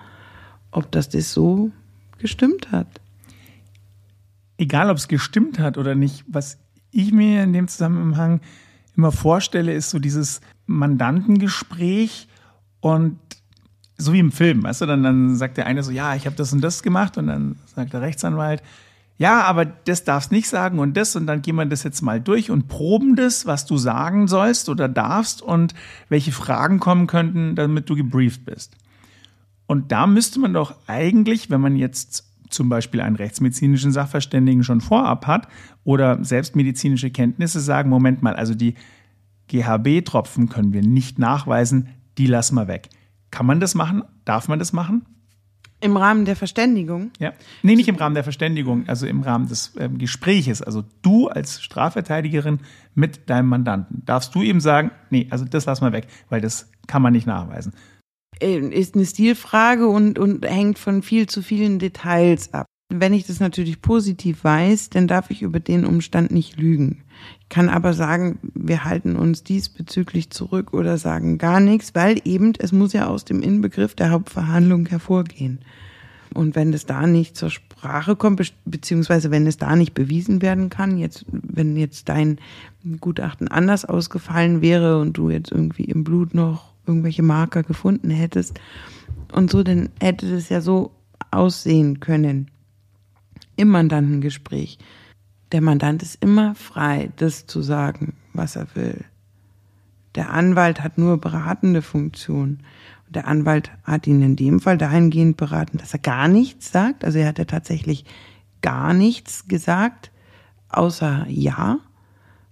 ob 0.72 0.92
das 0.92 1.10
das 1.10 1.34
so 1.34 1.72
gestimmt 2.18 2.72
hat. 2.72 2.88
egal 4.58 4.90
ob 4.90 4.98
es 4.98 5.08
gestimmt 5.08 5.60
hat 5.60 5.78
oder 5.78 5.96
nicht, 5.96 6.24
was 6.28 6.58
ich 6.92 7.12
mir 7.12 7.44
in 7.44 7.54
dem 7.54 7.68
Zusammenhang 7.68 8.42
immer 8.96 9.12
vorstelle, 9.12 9.74
ist 9.74 9.90
so 9.90 10.00
dieses 10.00 10.42
Mandantengespräch 10.66 12.28
und 12.80 13.20
so 13.98 14.14
wie 14.14 14.20
im 14.20 14.32
Film, 14.32 14.64
weißt 14.64 14.82
du, 14.82 14.86
dann, 14.86 15.04
dann 15.04 15.36
sagt 15.36 15.58
der 15.58 15.68
eine 15.68 15.84
so, 15.84 15.92
ja, 15.92 16.16
ich 16.16 16.26
habe 16.26 16.36
das 16.36 16.52
und 16.52 16.62
das 16.62 16.84
gemacht 16.84 17.18
und 17.18 17.28
dann 17.28 17.56
sagt 17.74 17.94
der 17.94 18.02
Rechtsanwalt, 18.02 18.62
ja, 19.18 19.44
aber 19.44 19.64
das 19.64 20.04
darfst 20.04 20.32
nicht 20.32 20.50
sagen 20.50 20.80
und 20.80 20.98
das 20.98 21.16
und 21.16 21.26
dann 21.26 21.42
gehen 21.42 21.56
wir 21.56 21.66
das 21.66 21.84
jetzt 21.84 22.02
mal 22.02 22.20
durch 22.20 22.52
und 22.52 22.68
proben 22.68 23.16
das, 23.16 23.46
was 23.46 23.66
du 23.66 23.78
sagen 23.78 24.28
sollst 24.28 24.68
oder 24.68 24.90
darfst 24.90 25.42
und 25.42 25.74
welche 26.10 26.34
Fragen 26.34 26.80
kommen 26.80 27.08
könnten, 27.08 27.56
damit 27.56 27.90
du 27.90 27.96
gebrieft 27.96 28.44
bist. 28.44 28.76
Und 29.68 29.92
da 29.94 30.06
müsste 30.06 30.40
man 30.40 30.54
doch 30.54 30.76
eigentlich, 30.88 31.50
wenn 31.50 31.62
man 31.62 31.78
jetzt 31.78 32.26
zum 32.50 32.70
Beispiel 32.70 33.02
einen 33.02 33.16
rechtsmedizinischen 33.16 33.92
Sachverständigen 33.92 34.64
schon 34.64 34.82
vorab 34.82 35.26
hat 35.28 35.48
oder 35.84 36.24
selbst 36.24 36.56
medizinische 36.56 37.10
Kenntnisse 37.10 37.62
sagen, 37.62 37.90
Moment 37.90 38.22
mal, 38.22 38.36
also 38.36 38.54
die 38.54 38.76
GHB-Tropfen 39.48 40.50
können 40.50 40.74
wir 40.74 40.82
nicht 40.82 41.20
nachweisen, 41.20 41.90
die 42.18 42.28
lassen 42.28 42.56
wir 42.56 42.68
weg. 42.68 42.90
Kann 43.36 43.48
man 43.48 43.60
das 43.60 43.76
machen? 43.76 44.04
Darf 44.24 44.48
man 44.48 44.60
das 44.60 44.72
machen? 44.72 45.06
Im 45.82 45.98
Rahmen 45.98 46.24
der 46.24 46.38
Verständigung. 46.38 47.12
Ja. 47.20 47.34
Nee, 47.64 47.76
nicht 47.76 47.90
im 47.90 47.98
Rahmen 47.98 48.16
der 48.16 48.24
Verständigung, 48.24 48.88
also 48.88 49.06
im 49.06 49.24
Rahmen 49.24 49.50
des 49.50 49.74
ähm, 49.78 49.98
Gespräches. 49.98 50.62
Also 50.62 50.86
du 51.02 51.28
als 51.28 51.62
Strafverteidigerin 51.62 52.60
mit 52.94 53.30
deinem 53.30 53.50
Mandanten. 53.50 54.04
Darfst 54.06 54.34
du 54.36 54.42
ihm 54.42 54.62
sagen, 54.62 54.92
nee, 55.10 55.28
also 55.32 55.44
das 55.44 55.66
lassen 55.66 55.84
wir 55.84 55.92
weg, 55.92 56.08
weil 56.30 56.40
das 56.40 56.72
kann 56.88 57.02
man 57.02 57.12
nicht 57.12 57.28
nachweisen. 57.28 57.74
Äh, 58.40 58.60
Ist 58.60 58.96
eine 58.96 59.06
Stilfrage 59.06 59.90
und, 59.90 60.18
und 60.18 60.46
hängt 60.46 60.80
von 60.80 61.02
viel 61.02 61.28
zu 61.28 61.42
vielen 61.42 61.78
Details 61.78 62.54
ab. 62.54 62.66
Wenn 62.88 63.14
ich 63.14 63.28
das 63.28 63.42
natürlich 63.42 63.82
positiv 63.82 64.46
weiß, 64.46 64.92
dann 64.92 65.10
darf 65.10 65.30
ich 65.30 65.42
über 65.42 65.60
den 65.60 65.86
Umstand 65.86 66.32
nicht 66.32 66.58
lügen. 66.58 67.04
Kann 67.50 67.70
aber 67.70 67.94
sagen, 67.94 68.40
wir 68.54 68.84
halten 68.86 69.16
uns 69.16 69.44
diesbezüglich 69.44 70.32
zurück 70.32 70.74
oder 70.74 70.98
sagen 70.98 71.38
gar 71.38 71.60
nichts, 71.60 71.94
weil 71.94 72.20
eben 72.26 72.54
es 72.58 72.72
muss 72.72 72.94
ja 72.94 73.08
aus 73.08 73.24
dem 73.24 73.42
Inbegriff 73.42 73.94
der 73.94 74.10
Hauptverhandlung 74.10 74.88
hervorgehen. 74.88 75.60
Und 76.34 76.56
wenn 76.56 76.74
es 76.74 76.86
da 76.86 77.08
nicht 77.08 77.38
zur 77.38 77.50
Sprache 77.50 78.16
kommt, 78.16 78.54
beziehungsweise 78.66 79.32
wenn 79.32 79.48
es 79.48 79.58
da 79.58 79.76
nicht 79.76 79.94
bewiesen 79.94 80.42
werden 80.42 80.70
kann, 80.70 80.98
jetzt, 80.98 81.26
wenn 81.32 81.78
jetzt 81.78 82.10
dein 82.10 82.40
Gutachten 83.00 83.48
anders 83.48 83.86
ausgefallen 83.86 84.62
wäre 84.62 85.00
und 85.00 85.14
du 85.14 85.30
jetzt 85.30 85.52
irgendwie 85.52 85.86
im 85.86 86.04
Blut 86.04 86.34
noch 86.34 86.74
irgendwelche 86.86 87.24
Marker 87.24 87.64
gefunden 87.64 88.10
hättest 88.10 88.60
und 89.32 89.50
so, 89.50 89.64
dann 89.64 89.90
hätte 90.02 90.28
es 90.36 90.50
ja 90.50 90.62
so 90.62 90.92
aussehen 91.32 92.00
können 92.00 92.52
im 93.56 93.70
Mandantengespräch. 93.70 94.78
Der 95.52 95.62
Mandant 95.62 96.02
ist 96.02 96.22
immer 96.22 96.56
frei, 96.56 97.12
das 97.18 97.46
zu 97.46 97.62
sagen, 97.62 98.14
was 98.34 98.56
er 98.56 98.68
will. 98.76 99.06
Der 100.16 100.32
Anwalt 100.32 100.82
hat 100.82 100.98
nur 100.98 101.20
beratende 101.20 101.82
Funktion. 101.82 102.60
Der 103.10 103.28
Anwalt 103.28 103.72
hat 103.84 104.08
ihn 104.08 104.22
in 104.22 104.36
dem 104.36 104.60
Fall 104.60 104.78
dahingehend 104.78 105.38
beraten, 105.38 105.78
dass 105.78 105.94
er 105.94 106.00
gar 106.00 106.28
nichts 106.28 106.72
sagt. 106.72 107.06
Also 107.06 107.20
er 107.20 107.28
hat 107.28 107.38
ja 107.38 107.46
tatsächlich 107.46 108.06
gar 108.62 108.94
nichts 108.94 109.48
gesagt, 109.48 110.12
außer 110.70 111.26
Ja. 111.30 111.80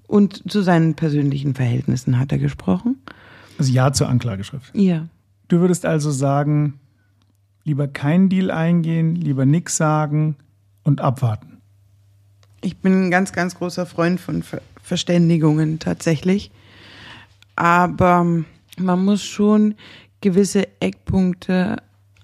Und 0.07 0.51
zu 0.51 0.61
seinen 0.61 0.93
persönlichen 0.93 1.55
Verhältnissen 1.55 2.19
hat 2.19 2.31
er 2.31 2.37
gesprochen. 2.37 2.97
Also 3.57 3.71
Ja 3.71 3.93
zur 3.93 4.09
Anklageschrift. 4.09 4.75
Ja. 4.75 5.07
Du 5.47 5.59
würdest 5.59 5.85
also 5.85 6.11
sagen, 6.11 6.79
lieber 7.63 7.87
keinen 7.87 8.29
Deal 8.29 8.51
eingehen, 8.51 9.15
lieber 9.15 9.45
nichts 9.45 9.77
sagen 9.77 10.35
und 10.83 11.01
abwarten. 11.01 11.52
Ich 12.63 12.77
bin 12.77 13.07
ein 13.07 13.11
ganz, 13.11 13.33
ganz 13.33 13.55
großer 13.55 13.85
Freund 13.85 14.19
von 14.19 14.41
Ver 14.41 14.61
Verständigungen 14.81 15.79
tatsächlich. 15.79 16.51
Aber 17.55 18.25
man 18.77 19.05
muss 19.05 19.23
schon 19.23 19.75
gewisse 20.19 20.67
Eckpunkte 20.81 21.77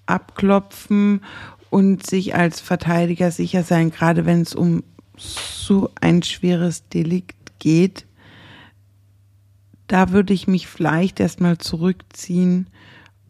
abklopfen 0.05 1.21
und 1.69 2.05
sich 2.05 2.35
als 2.35 2.59
Verteidiger 2.59 3.31
sicher 3.31 3.63
sein, 3.63 3.91
gerade 3.91 4.25
wenn 4.25 4.41
es 4.41 4.55
um 4.55 4.83
so 5.17 5.89
ein 6.01 6.23
schweres 6.23 6.89
Delikt 6.89 7.59
geht. 7.59 8.05
Da 9.87 10.11
würde 10.11 10.33
ich 10.33 10.47
mich 10.47 10.67
vielleicht 10.67 11.19
erstmal 11.19 11.57
zurückziehen 11.57 12.67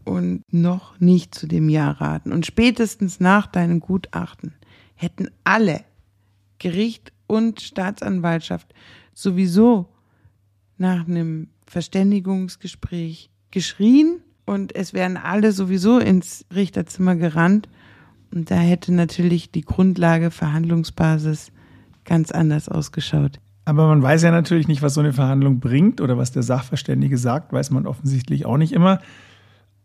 und 0.05 0.41
noch 0.51 0.99
nicht 0.99 1.35
zu 1.35 1.47
dem 1.47 1.69
Ja 1.69 1.91
raten. 1.91 2.31
Und 2.31 2.45
spätestens 2.47 3.19
nach 3.19 3.47
deinem 3.47 3.79
Gutachten 3.79 4.53
hätten 4.95 5.29
alle, 5.43 5.83
Gericht 6.59 7.11
und 7.27 7.61
Staatsanwaltschaft, 7.61 8.73
sowieso 9.13 9.87
nach 10.77 11.07
einem 11.07 11.47
Verständigungsgespräch 11.65 13.29
geschrien 13.51 14.21
und 14.45 14.75
es 14.75 14.93
wären 14.93 15.17
alle 15.17 15.51
sowieso 15.51 15.99
ins 15.99 16.45
Richterzimmer 16.53 17.15
gerannt. 17.15 17.69
Und 18.31 18.49
da 18.49 18.55
hätte 18.55 18.93
natürlich 18.93 19.51
die 19.51 19.61
Grundlage, 19.61 20.31
Verhandlungsbasis 20.31 21.51
ganz 22.05 22.31
anders 22.31 22.69
ausgeschaut. 22.69 23.39
Aber 23.65 23.87
man 23.87 24.01
weiß 24.01 24.23
ja 24.23 24.31
natürlich 24.31 24.67
nicht, 24.67 24.81
was 24.81 24.95
so 24.95 25.01
eine 25.01 25.13
Verhandlung 25.13 25.59
bringt 25.59 26.01
oder 26.01 26.17
was 26.17 26.31
der 26.31 26.41
Sachverständige 26.41 27.19
sagt, 27.19 27.53
weiß 27.53 27.69
man 27.69 27.85
offensichtlich 27.85 28.47
auch 28.47 28.57
nicht 28.57 28.73
immer. 28.73 28.99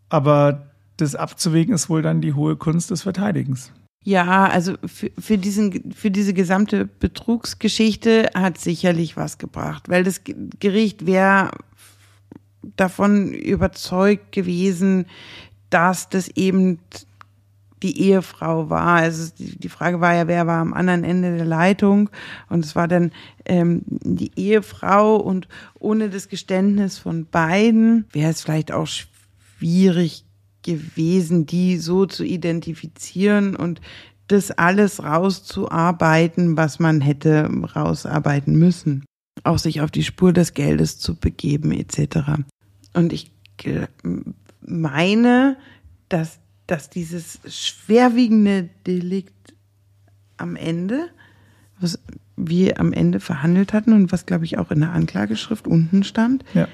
Aber 0.08 0.70
das 0.96 1.14
abzuwägen 1.14 1.74
ist 1.74 1.90
wohl 1.90 2.00
dann 2.00 2.22
die 2.22 2.32
hohe 2.32 2.56
Kunst 2.56 2.90
des 2.90 3.02
Verteidigens. 3.02 3.72
Ja, 4.07 4.47
also 4.49 4.75
für, 4.85 5.11
für, 5.19 5.38
diesen, 5.38 5.93
für 5.93 6.11
diese 6.11 6.35
gesamte 6.35 6.85
Betrugsgeschichte 6.85 8.29
hat 8.35 8.59
sicherlich 8.59 9.17
was 9.17 9.38
gebracht, 9.38 9.88
weil 9.88 10.05
das 10.05 10.21
Gericht 10.61 11.07
wäre 11.07 11.51
davon 12.77 13.33
überzeugt 13.33 14.31
gewesen, 14.33 15.07
dass 15.71 16.11
das 16.11 16.29
eben 16.29 16.79
die 17.83 17.99
Ehefrau 18.01 18.69
war. 18.69 18.97
Also 18.97 19.33
die 19.38 19.69
Frage 19.69 20.01
war 20.01 20.14
ja, 20.14 20.29
wer 20.29 20.47
war 20.47 20.61
am 20.61 20.75
anderen 20.75 21.05
Ende 21.05 21.37
der 21.37 21.47
Leitung? 21.47 22.11
Und 22.51 22.64
es 22.64 22.77
war 22.77 22.88
dann 22.88 23.11
ähm, 23.47 23.83
die 23.87 24.33
Ehefrau 24.37 25.17
und 25.17 25.49
ohne 25.79 26.11
das 26.11 26.29
Geständnis 26.29 26.99
von 26.99 27.27
beiden 27.27 28.07
wäre 28.12 28.31
es 28.31 28.43
vielleicht 28.43 28.71
auch 28.71 28.87
schwierig 28.87 30.23
gewesen, 30.64 31.46
die 31.46 31.77
so 31.77 32.07
zu 32.07 32.24
identifizieren 32.24 33.55
und 33.55 33.81
das 34.27 34.50
alles 34.50 35.03
rauszuarbeiten, 35.03 36.57
was 36.57 36.81
man 36.81 37.00
hätte 37.00 37.48
rausarbeiten 37.77 38.59
müssen. 38.59 39.05
Auch 39.44 39.59
sich 39.59 39.81
auf 39.81 39.90
die 39.90 40.03
Spur 40.03 40.33
des 40.33 40.55
Geldes 40.55 40.98
zu 40.98 41.14
begeben 41.14 41.70
etc. 41.72 42.42
Und 42.94 43.12
ich 43.12 43.31
meine, 44.66 45.57
dass, 46.09 46.38
dass 46.66 46.90
dieses 46.90 47.40
schwerwiegende 47.46 48.70
Delikt 48.87 49.55
am 50.37 50.57
Ende, 50.57 51.09
was 51.79 51.98
wir 52.37 52.81
am 52.81 52.92
Ende 52.92 53.20
verhandelt 53.20 53.72
hatten 53.72 53.92
und 53.92 54.11
was, 54.11 54.27
glaube 54.27 54.44
ich, 54.44 54.59
auch 54.59 54.70
in 54.70 54.81
der 54.81 54.92
Anklageschrift 54.92 55.68
unten 55.68 56.03
stand, 56.03 56.44
ja. 56.55 56.66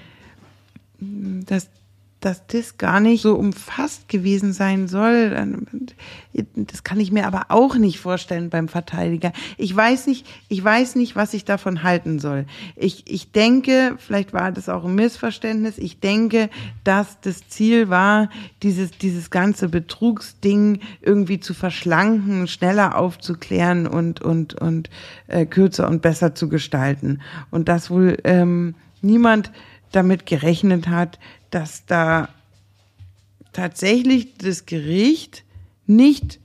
dass 1.00 1.68
dass 2.20 2.46
das 2.46 2.76
gar 2.76 3.00
nicht 3.00 3.22
so 3.22 3.34
umfasst 3.34 4.08
gewesen 4.08 4.52
sein 4.52 4.88
soll. 4.88 5.34
Das 6.54 6.84
kann 6.84 7.00
ich 7.00 7.12
mir 7.12 7.26
aber 7.26 7.46
auch 7.48 7.76
nicht 7.76 7.98
vorstellen 7.98 8.50
beim 8.50 8.68
Verteidiger. 8.68 9.32
Ich 9.56 9.74
weiß 9.74 10.06
nicht, 10.06 10.26
ich 10.48 10.62
weiß 10.62 10.96
nicht, 10.96 11.16
was 11.16 11.32
ich 11.32 11.46
davon 11.46 11.82
halten 11.82 12.18
soll. 12.18 12.44
Ich, 12.76 13.10
ich 13.10 13.32
denke, 13.32 13.96
vielleicht 13.98 14.34
war 14.34 14.52
das 14.52 14.68
auch 14.68 14.84
ein 14.84 14.94
Missverständnis. 14.94 15.78
Ich 15.78 16.00
denke, 16.00 16.50
dass 16.84 17.20
das 17.22 17.48
Ziel 17.48 17.88
war, 17.88 18.28
dieses, 18.62 18.90
dieses 18.92 19.30
ganze 19.30 19.70
Betrugsding 19.70 20.80
irgendwie 21.00 21.40
zu 21.40 21.54
verschlanken, 21.54 22.46
schneller 22.48 22.98
aufzuklären 22.98 23.86
und, 23.86 24.20
und, 24.20 24.54
und 24.54 24.90
äh, 25.26 25.46
kürzer 25.46 25.88
und 25.88 26.02
besser 26.02 26.34
zu 26.34 26.50
gestalten. 26.50 27.22
Und 27.50 27.68
dass 27.68 27.90
wohl 27.90 28.18
ähm, 28.24 28.74
niemand 29.00 29.50
damit 29.92 30.26
gerechnet 30.26 30.88
hat, 30.88 31.18
dass 31.50 31.86
da 31.86 32.28
tatsächlich 33.52 34.36
das 34.38 34.66
Gericht 34.66 35.44
nicht 35.86 36.40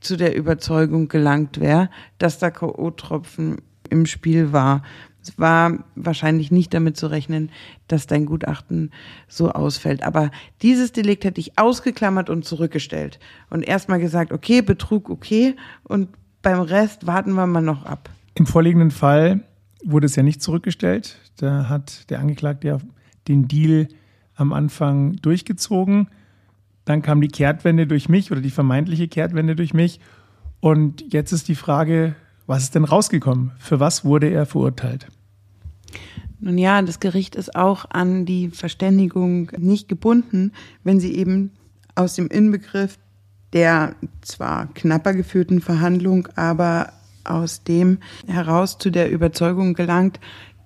zu 0.00 0.16
der 0.16 0.36
Überzeugung 0.36 1.08
gelangt 1.08 1.60
wäre, 1.60 1.90
dass 2.18 2.38
da 2.38 2.50
K.O.-Tropfen 2.50 3.58
im 3.88 4.06
Spiel 4.06 4.52
war. 4.52 4.82
Es 5.22 5.38
war 5.38 5.84
wahrscheinlich 5.94 6.50
nicht 6.50 6.72
damit 6.72 6.96
zu 6.96 7.08
rechnen, 7.08 7.50
dass 7.88 8.06
dein 8.06 8.24
Gutachten 8.24 8.90
so 9.28 9.50
ausfällt. 9.50 10.02
Aber 10.02 10.30
dieses 10.62 10.92
Delikt 10.92 11.24
hätte 11.24 11.40
ich 11.40 11.58
ausgeklammert 11.58 12.30
und 12.30 12.44
zurückgestellt 12.44 13.18
und 13.50 13.62
erstmal 13.62 14.00
gesagt, 14.00 14.32
okay, 14.32 14.62
Betrug, 14.62 15.10
okay, 15.10 15.56
und 15.82 16.08
beim 16.40 16.60
Rest 16.60 17.06
warten 17.06 17.32
wir 17.34 17.46
mal 17.46 17.60
noch 17.60 17.84
ab. 17.84 18.08
Im 18.34 18.46
vorliegenden 18.46 18.90
Fall 18.90 19.40
wurde 19.84 20.06
es 20.06 20.16
ja 20.16 20.22
nicht 20.22 20.40
zurückgestellt. 20.40 21.18
Da 21.36 21.68
hat 21.68 22.08
der 22.10 22.20
Angeklagte 22.20 22.68
ja 22.68 22.78
den 23.28 23.46
Deal 23.46 23.88
am 24.40 24.52
Anfang 24.52 25.16
durchgezogen. 25.16 26.08
Dann 26.84 27.02
kam 27.02 27.20
die 27.20 27.28
Kehrtwende 27.28 27.86
durch 27.86 28.08
mich 28.08 28.32
oder 28.32 28.40
die 28.40 28.50
vermeintliche 28.50 29.08
Kehrtwende 29.08 29.54
durch 29.54 29.74
mich. 29.74 30.00
Und 30.60 31.12
jetzt 31.12 31.32
ist 31.32 31.48
die 31.48 31.54
Frage, 31.54 32.14
was 32.46 32.64
ist 32.64 32.74
denn 32.74 32.84
rausgekommen? 32.84 33.52
Für 33.58 33.80
was 33.80 34.04
wurde 34.04 34.28
er 34.28 34.46
verurteilt? 34.46 35.06
Nun 36.40 36.58
ja, 36.58 36.80
das 36.80 37.00
Gericht 37.00 37.36
ist 37.36 37.54
auch 37.54 37.84
an 37.90 38.24
die 38.24 38.48
Verständigung 38.48 39.50
nicht 39.58 39.88
gebunden, 39.88 40.52
wenn 40.82 40.98
sie 40.98 41.14
eben 41.14 41.52
aus 41.94 42.14
dem 42.14 42.28
Inbegriff 42.28 42.98
der 43.52 43.94
zwar 44.22 44.72
knapper 44.74 45.12
geführten 45.12 45.60
Verhandlung, 45.60 46.28
aber 46.36 46.92
aus 47.24 47.62
dem 47.62 47.98
heraus 48.26 48.78
zu 48.78 48.90
der 48.90 49.10
Überzeugung 49.10 49.74
gelangt, 49.74 50.20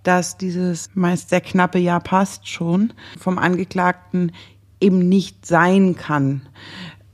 dass 0.04 0.36
dieses 0.36 0.90
meist 0.94 1.30
sehr 1.30 1.40
knappe 1.40 1.78
Jahr 1.78 2.00
passt 2.00 2.48
schon 2.48 2.92
vom 3.18 3.38
Angeklagten 3.38 4.32
eben 4.80 5.08
nicht 5.08 5.46
sein 5.46 5.96
kann. 5.96 6.42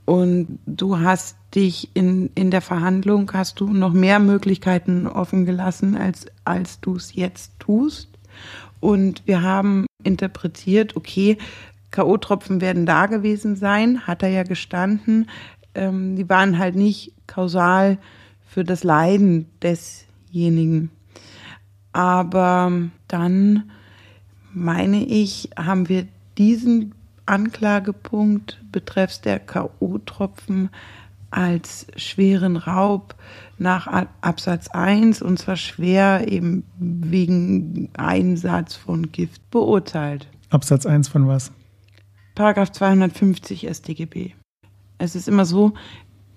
Und 0.05 0.59
du 0.65 0.99
hast 0.99 1.37
dich 1.55 1.89
in, 1.93 2.29
in 2.35 2.51
der 2.51 2.61
Verhandlung, 2.61 3.31
hast 3.33 3.59
du 3.59 3.71
noch 3.71 3.93
mehr 3.93 4.19
Möglichkeiten 4.19 5.07
offen 5.07 5.45
gelassen, 5.45 5.95
als, 5.95 6.25
als 6.43 6.79
du 6.79 6.95
es 6.95 7.15
jetzt 7.15 7.59
tust. 7.59 8.09
Und 8.79 9.23
wir 9.25 9.41
haben 9.41 9.85
interpretiert, 10.03 10.95
okay, 10.95 11.37
K.O.-Tropfen 11.91 12.61
werden 12.61 12.85
da 12.85 13.05
gewesen 13.05 13.55
sein, 13.55 14.07
hat 14.07 14.23
er 14.23 14.29
ja 14.29 14.43
gestanden. 14.43 15.29
Ähm, 15.75 16.15
die 16.15 16.27
waren 16.29 16.57
halt 16.57 16.75
nicht 16.75 17.13
kausal 17.27 17.97
für 18.47 18.63
das 18.63 18.83
Leiden 18.83 19.47
desjenigen. 19.61 20.89
Aber 21.93 22.71
dann 23.07 23.69
meine 24.53 25.03
ich, 25.05 25.49
haben 25.57 25.89
wir 25.89 26.07
diesen 26.37 26.93
Anklagepunkt 27.25 28.61
betreffs 28.71 29.21
der 29.21 29.39
K.O.-Tropfen 29.39 30.69
als 31.29 31.87
schweren 31.95 32.57
Raub 32.57 33.15
nach 33.57 33.87
Absatz 34.19 34.67
1 34.67 35.21
und 35.21 35.39
zwar 35.39 35.55
schwer 35.55 36.27
eben 36.27 36.63
wegen 36.77 37.89
Einsatz 37.95 38.75
von 38.75 39.11
Gift 39.11 39.49
beurteilt. 39.49 40.27
Absatz 40.49 40.85
1 40.85 41.07
von 41.07 41.27
was? 41.27 41.51
Paragraph 42.35 42.71
250 42.71 43.67
StGB. 43.71 44.33
Es 44.97 45.15
ist 45.15 45.27
immer 45.27 45.45
so, 45.45 45.73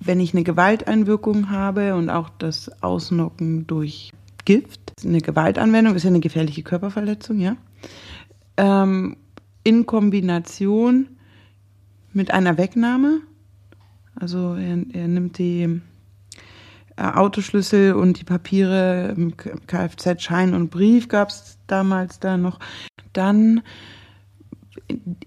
wenn 0.00 0.20
ich 0.20 0.32
eine 0.32 0.44
Gewalteinwirkung 0.44 1.50
habe 1.50 1.96
und 1.96 2.10
auch 2.10 2.28
das 2.28 2.82
Ausnocken 2.82 3.66
durch 3.66 4.12
Gift, 4.44 4.92
eine 5.04 5.20
Gewaltanwendung 5.20 5.94
ist 5.94 6.04
ja 6.04 6.10
eine 6.10 6.20
gefährliche 6.20 6.62
Körperverletzung, 6.62 7.40
ja, 7.40 7.56
ähm, 8.56 9.16
in 9.62 9.86
Kombination 9.86 11.08
mit 12.12 12.30
einer 12.30 12.58
Wegnahme, 12.58 13.20
also 14.14 14.54
er, 14.54 14.78
er 14.92 15.08
nimmt 15.08 15.38
die 15.38 15.80
äh, 16.96 17.02
Autoschlüssel 17.02 17.94
und 17.94 18.20
die 18.20 18.24
Papiere, 18.24 19.16
Kfz, 19.66 20.22
Schein 20.22 20.54
und 20.54 20.70
Brief 20.70 21.08
gab 21.08 21.30
es 21.30 21.58
damals 21.66 22.20
da 22.20 22.36
noch. 22.36 22.60
Dann 23.12 23.62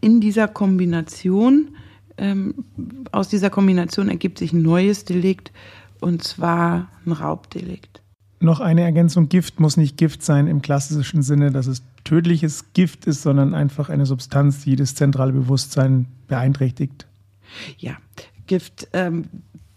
in 0.02 0.22
dieser 0.22 0.48
Kombination, 0.48 1.76
ähm, 2.18 2.66
aus 3.12 3.28
dieser 3.28 3.50
Kombination 3.50 4.10
ergibt 4.10 4.38
sich 4.38 4.54
ein 4.54 4.62
neues 4.62 5.04
Delikt 5.04 5.52
und 6.00 6.24
zwar 6.24 6.90
ein 7.06 7.12
Raubdelikt. 7.12 8.02
Noch 8.40 8.60
eine 8.60 8.82
Ergänzung, 8.82 9.30
Gift 9.30 9.60
muss 9.60 9.78
nicht 9.78 9.98
Gift 9.98 10.24
sein 10.24 10.48
im 10.48 10.62
klassischen 10.62 11.24
Sinne, 11.24 11.52
dass 11.52 11.66
es 11.66 11.82
tödliches 12.04 12.66
Gift 12.74 13.06
ist, 13.06 13.24
sondern 13.24 13.56
einfach 13.56 13.90
eine 13.90 14.06
Substanz, 14.06 14.64
die 14.64 14.76
das 14.76 14.94
zentrale 14.94 15.34
Bewusstsein 15.34 16.06
beeinträchtigt. 16.28 17.08
Ja, 17.80 17.98
Gift 18.46 18.88
ähm, 18.94 19.26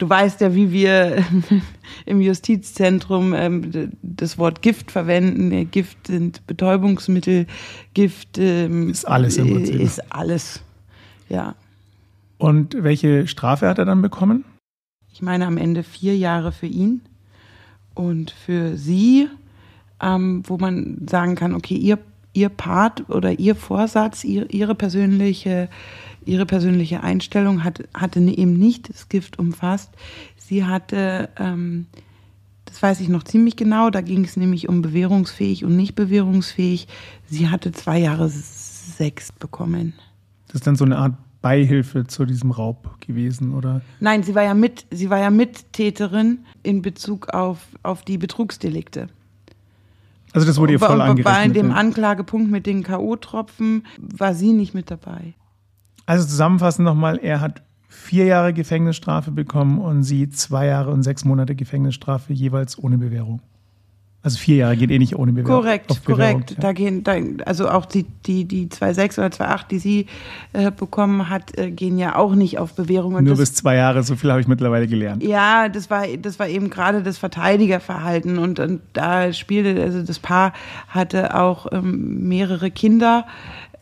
du 0.01 0.09
weißt 0.09 0.41
ja, 0.41 0.55
wie 0.55 0.73
wir 0.73 1.25
im 2.07 2.21
Justizzentrum 2.21 3.35
ähm, 3.35 3.93
das 4.03 4.39
Wort 4.39 4.63
Gift 4.63 4.91
verwenden. 4.91 5.71
Gift 5.71 6.09
sind 6.09 6.47
Betäubungsmittel, 6.47 7.47
Gift 7.95 8.39
ähm, 8.39 8.91
ist 8.91 9.07
alles 9.07 9.37
im 9.37 9.53
Prinzip. 9.53 9.81
Ist 9.81 10.13
alles, 10.13 10.63
ja. 11.29 11.55
Und 12.39 12.83
welche 12.83 13.27
Strafe 13.27 13.69
hat 13.69 13.79
er 13.79 13.85
dann 13.85 14.03
bekommen? 14.03 14.45
Ich 15.13 15.23
meine 15.23 15.47
am 15.47 15.59
Ende 15.59 15.83
vier 15.83 16.17
Jahre 16.17 16.53
für 16.53 16.67
ihn 16.67 17.03
und 17.95 18.31
für 18.31 18.77
sie, 18.77 19.29
ähm, 20.01 20.43
wo 20.47 20.59
man 20.59 21.07
sagen 21.09 21.35
kann, 21.35 21.55
okay, 21.55 21.77
ihr, 21.77 21.99
ihr 22.33 22.49
Part 22.49 23.09
oder 23.11 23.39
ihr 23.39 23.55
Vorsatz, 23.55 24.25
ihr, 24.25 24.53
ihre 24.53 24.75
persönliche 24.75 25.69
ihre 26.25 26.47
persönliche 26.47 27.03
Einstellung 27.03 27.65
hat, 27.65 27.83
hatte 27.95 28.21
eben 28.21 28.59
nicht 28.59 28.89
das 28.89 29.09
Gift 29.09 29.39
umfasst. 29.39 29.91
Sie 30.37 30.65
hatte, 30.65 31.29
ähm, 31.39 31.87
das 32.65 32.83
weiß 32.83 33.01
ich 33.01 33.09
noch 33.09 33.25
ziemlich 33.25 33.57
genau, 33.57 33.91
da 33.91 34.01
ging 34.01 34.25
es 34.25 34.37
nämlich 34.37 34.69
um 34.69 34.83
bewährungsfähig 34.83 35.65
und 35.65 35.77
nicht 35.77 35.95
bewährungsfähig. 35.95 36.89
Sie 37.29 37.49
hatte 37.49 37.73
zwei 37.73 37.99
Jahre 37.99 38.29
sechs 38.29 39.33
bekommen. 39.33 39.95
Das 40.47 40.57
ist 40.57 40.67
dann 40.67 40.77
so 40.77 40.85
eine 40.85 40.99
Art 40.99 41.15
Beihilfe 41.43 42.07
zu 42.07 42.25
diesem 42.27 42.51
Raub 42.51 43.01
gewesen, 43.01 43.55
oder? 43.55 43.81
Nein, 44.01 44.23
sie 44.23 44.35
war 44.35 44.43
ja 44.43 44.55
mit, 44.55 44.87
sie 44.91 45.09
war 45.11 45.19
ja 45.19 45.31
Mittäterin 45.31 46.41
in 46.63 46.83
Bezug 46.83 47.31
auf, 47.31 47.59
auf 47.83 48.03
die 48.03 48.19
Betrugsdelikte. 48.19 49.09
Also 50.33 50.47
das 50.47 50.59
wurde 50.59 50.75
ihr 50.75 50.79
voll 50.79 51.01
angerechnet. 51.01 51.25
Bei 51.25 51.49
dem 51.49 51.73
Anklagepunkt 51.73 52.51
mit 52.51 52.67
den 52.67 52.83
K.O.-Tropfen 52.83 53.83
war 53.99 54.35
sie 54.35 54.53
nicht 54.53 54.75
mit 54.75 54.91
dabei. 54.91 55.35
Also 56.07 56.27
zusammenfassend 56.27 56.85
nochmal, 56.85 57.19
er 57.19 57.41
hat 57.41 57.63
vier 57.89 58.27
Jahre 58.27 58.53
Gefängnisstrafe 58.53 59.33
bekommen 59.33 59.79
und 59.79 60.05
sie 60.05 60.29
zwei 60.29 60.67
Jahre 60.67 60.91
und 60.91 61.03
sechs 61.03 61.25
Monate 61.25 61.55
Gefängnisstrafe 61.57 62.33
jeweils 62.33 62.79
ohne 62.79 62.99
Bewährung. 62.99 63.41
Also 64.23 64.39
vier 64.39 64.57
Jahre 64.57 64.77
geht 64.77 64.91
eh 64.91 64.99
nicht 64.99 65.17
ohne 65.17 65.33
Bewährung. 65.33 65.63
Korrekt, 65.63 66.05
korrekt. 66.05 66.51
Ja. 66.51 66.57
Da 66.61 66.73
gehen, 66.73 67.03
da, 67.05 67.15
also 67.47 67.71
auch 67.71 67.87
die, 67.87 68.05
die, 68.27 68.45
die 68.45 68.67
2,6 68.67 69.19
oder 69.19 69.29
2,8, 69.29 69.69
die 69.69 69.79
sie 69.79 70.07
äh, 70.53 70.71
bekommen 70.71 71.31
hat, 71.31 71.57
äh, 71.57 71.71
gehen 71.71 71.97
ja 71.97 72.17
auch 72.17 72.35
nicht 72.35 72.59
auf 72.59 72.75
Bewährung. 72.75 73.15
Und 73.15 73.25
Nur 73.25 73.33
das, 73.33 73.51
bis 73.51 73.55
zwei 73.55 73.77
Jahre, 73.77 74.03
so 74.03 74.17
viel 74.17 74.31
habe 74.31 74.43
ich 74.43 74.47
mittlerweile 74.47 74.87
gelernt. 74.87 75.23
Ja, 75.23 75.71
das 75.71 75.89
war, 75.89 76.07
das 76.07 76.39
war 76.39 76.49
eben 76.49 76.69
gerade 76.69 77.03
das 77.03 77.17
Verteidigerverhalten 77.17 78.39
und, 78.39 78.61
und 78.61 78.83
da 78.93 79.33
spielte, 79.33 79.83
also 79.83 80.03
das 80.03 80.19
Paar 80.19 80.53
hatte 80.89 81.35
auch 81.35 81.73
ähm, 81.73 82.29
mehrere 82.29 82.71
Kinder, 82.71 83.27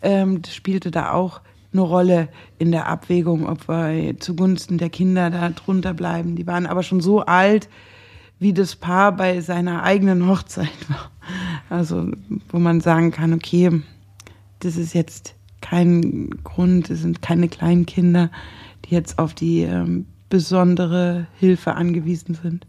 ähm, 0.02 0.40
das 0.42 0.54
spielte 0.54 0.92
da 0.92 1.10
auch 1.12 1.40
eine 1.72 1.82
Rolle 1.82 2.28
in 2.58 2.70
der 2.70 2.86
Abwägung, 2.86 3.48
ob 3.48 3.68
wir 3.68 4.18
zugunsten 4.20 4.78
der 4.78 4.88
Kinder 4.88 5.30
da 5.30 5.48
drunter 5.50 5.94
bleiben. 5.94 6.36
Die 6.36 6.46
waren 6.46 6.66
aber 6.66 6.84
schon 6.84 7.00
so 7.00 7.22
alt, 7.22 7.68
wie 8.38 8.52
das 8.52 8.76
Paar 8.76 9.12
bei 9.12 9.40
seiner 9.40 9.82
eigenen 9.82 10.26
Hochzeit 10.28 10.88
war. 10.88 11.10
Also, 11.70 12.10
wo 12.48 12.58
man 12.58 12.80
sagen 12.80 13.10
kann, 13.10 13.32
okay, 13.32 13.82
das 14.60 14.76
ist 14.76 14.94
jetzt 14.94 15.34
kein 15.60 16.30
Grund, 16.44 16.88
es 16.90 17.02
sind 17.02 17.20
keine 17.20 17.48
kleinen 17.48 17.84
Kinder, 17.84 18.30
die 18.84 18.94
jetzt 18.94 19.18
auf 19.18 19.34
die 19.34 19.62
ähm, 19.62 20.06
besondere 20.30 21.26
Hilfe 21.38 21.74
angewiesen 21.74 22.34
sind. 22.34 22.66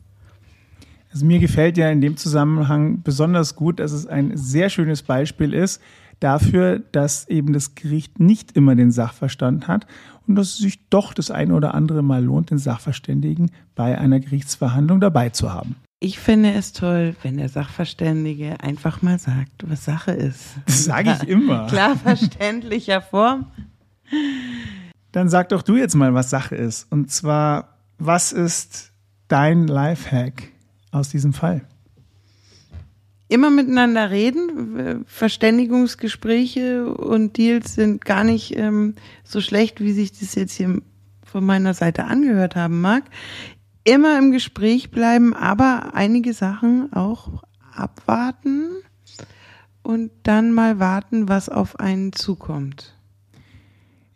Also 1.11 1.25
mir 1.25 1.39
gefällt 1.39 1.77
ja 1.77 1.89
in 1.89 2.01
dem 2.01 2.17
Zusammenhang 2.17 3.01
besonders 3.01 3.55
gut, 3.55 3.79
dass 3.79 3.91
es 3.91 4.05
ein 4.05 4.37
sehr 4.37 4.69
schönes 4.69 5.01
Beispiel 5.01 5.53
ist, 5.53 5.81
dafür, 6.19 6.79
dass 6.91 7.27
eben 7.29 7.53
das 7.53 7.75
Gericht 7.75 8.19
nicht 8.19 8.51
immer 8.51 8.75
den 8.75 8.91
Sachverstand 8.91 9.67
hat 9.67 9.87
und 10.29 10.35
dass 10.35 10.49
es 10.49 10.57
sich 10.57 10.79
doch 10.89 11.13
das 11.13 11.31
eine 11.31 11.55
oder 11.55 11.73
andere 11.73 12.03
Mal 12.03 12.23
lohnt, 12.23 12.51
den 12.51 12.59
Sachverständigen 12.59 13.51
bei 13.75 13.97
einer 13.97 14.19
Gerichtsverhandlung 14.19 15.01
dabei 15.01 15.29
zu 15.29 15.51
haben. 15.51 15.75
Ich 15.99 16.19
finde 16.19 16.53
es 16.53 16.71
toll, 16.71 17.15
wenn 17.23 17.37
der 17.37 17.49
Sachverständige 17.49 18.61
einfach 18.61 19.01
mal 19.01 19.19
sagt, 19.19 19.67
was 19.67 19.83
Sache 19.83 20.11
ist. 20.11 20.55
Das 20.67 20.85
sage 20.85 21.17
ich 21.19 21.27
immer. 21.27 21.67
Klar 21.67 21.97
verständlicher 21.97 23.01
Form. 23.01 23.47
Dann 25.11 25.29
sag 25.29 25.49
doch 25.49 25.63
du 25.63 25.75
jetzt 25.75 25.95
mal, 25.95 26.13
was 26.13 26.29
Sache 26.29 26.55
ist. 26.55 26.89
Und 26.91 27.11
zwar, 27.11 27.79
was 27.97 28.31
ist 28.31 28.93
dein 29.27 29.67
Lifehack 29.67 30.51
aus 30.91 31.09
diesem 31.09 31.33
Fall? 31.33 31.63
Immer 33.29 33.49
miteinander 33.49 34.09
reden. 34.09 35.05
Verständigungsgespräche 35.05 36.85
und 36.85 37.37
Deals 37.37 37.75
sind 37.75 38.03
gar 38.03 38.25
nicht 38.25 38.57
ähm, 38.57 38.95
so 39.23 39.39
schlecht, 39.39 39.79
wie 39.79 39.93
sich 39.93 40.11
das 40.11 40.35
jetzt 40.35 40.53
hier 40.53 40.81
von 41.23 41.45
meiner 41.45 41.73
Seite 41.73 42.05
angehört 42.05 42.55
haben 42.55 42.81
mag. 42.81 43.03
Immer 43.85 44.17
im 44.17 44.31
Gespräch 44.31 44.91
bleiben, 44.91 45.33
aber 45.33 45.93
einige 45.93 46.33
Sachen 46.33 46.91
auch 46.91 47.43
abwarten 47.71 48.67
und 49.83 50.11
dann 50.23 50.51
mal 50.51 50.79
warten, 50.79 51.29
was 51.29 51.49
auf 51.49 51.79
einen 51.79 52.11
zukommt. 52.11 52.95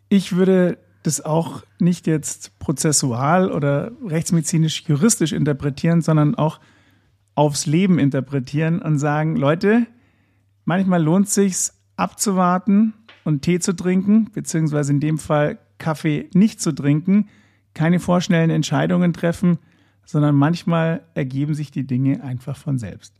Ich 0.08 0.36
würde 0.36 0.78
das 1.02 1.24
auch 1.24 1.62
nicht 1.78 2.06
jetzt 2.06 2.58
prozessual 2.58 3.50
oder 3.50 3.92
rechtsmedizinisch 4.04 4.84
juristisch 4.86 5.32
interpretieren, 5.32 6.02
sondern 6.02 6.34
auch 6.34 6.60
aufs 7.34 7.66
Leben 7.66 7.98
interpretieren 7.98 8.80
und 8.80 8.98
sagen, 8.98 9.36
Leute, 9.36 9.86
manchmal 10.64 11.02
lohnt 11.02 11.26
es 11.26 11.34
sich 11.34 11.56
abzuwarten 11.96 12.94
und 13.24 13.42
Tee 13.42 13.58
zu 13.58 13.74
trinken, 13.74 14.30
beziehungsweise 14.32 14.92
in 14.92 15.00
dem 15.00 15.18
Fall 15.18 15.58
Kaffee 15.78 16.28
nicht 16.34 16.60
zu 16.60 16.72
trinken, 16.72 17.28
keine 17.74 17.98
vorschnellen 17.98 18.50
Entscheidungen 18.50 19.12
treffen, 19.12 19.58
sondern 20.04 20.34
manchmal 20.34 21.02
ergeben 21.14 21.54
sich 21.54 21.70
die 21.70 21.86
Dinge 21.86 22.22
einfach 22.22 22.56
von 22.56 22.78
selbst. 22.78 23.14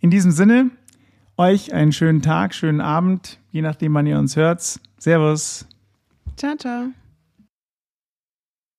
In 0.00 0.10
diesem 0.10 0.30
Sinne, 0.30 0.70
euch 1.36 1.72
einen 1.72 1.92
schönen 1.92 2.22
Tag, 2.22 2.54
schönen 2.54 2.80
Abend, 2.80 3.40
je 3.50 3.62
nachdem, 3.62 3.94
wann 3.94 4.06
ihr 4.06 4.18
uns 4.18 4.36
hört. 4.36 4.80
Servus. 4.98 5.66
Ciao, 6.36 6.56
ciao. 6.56 7.03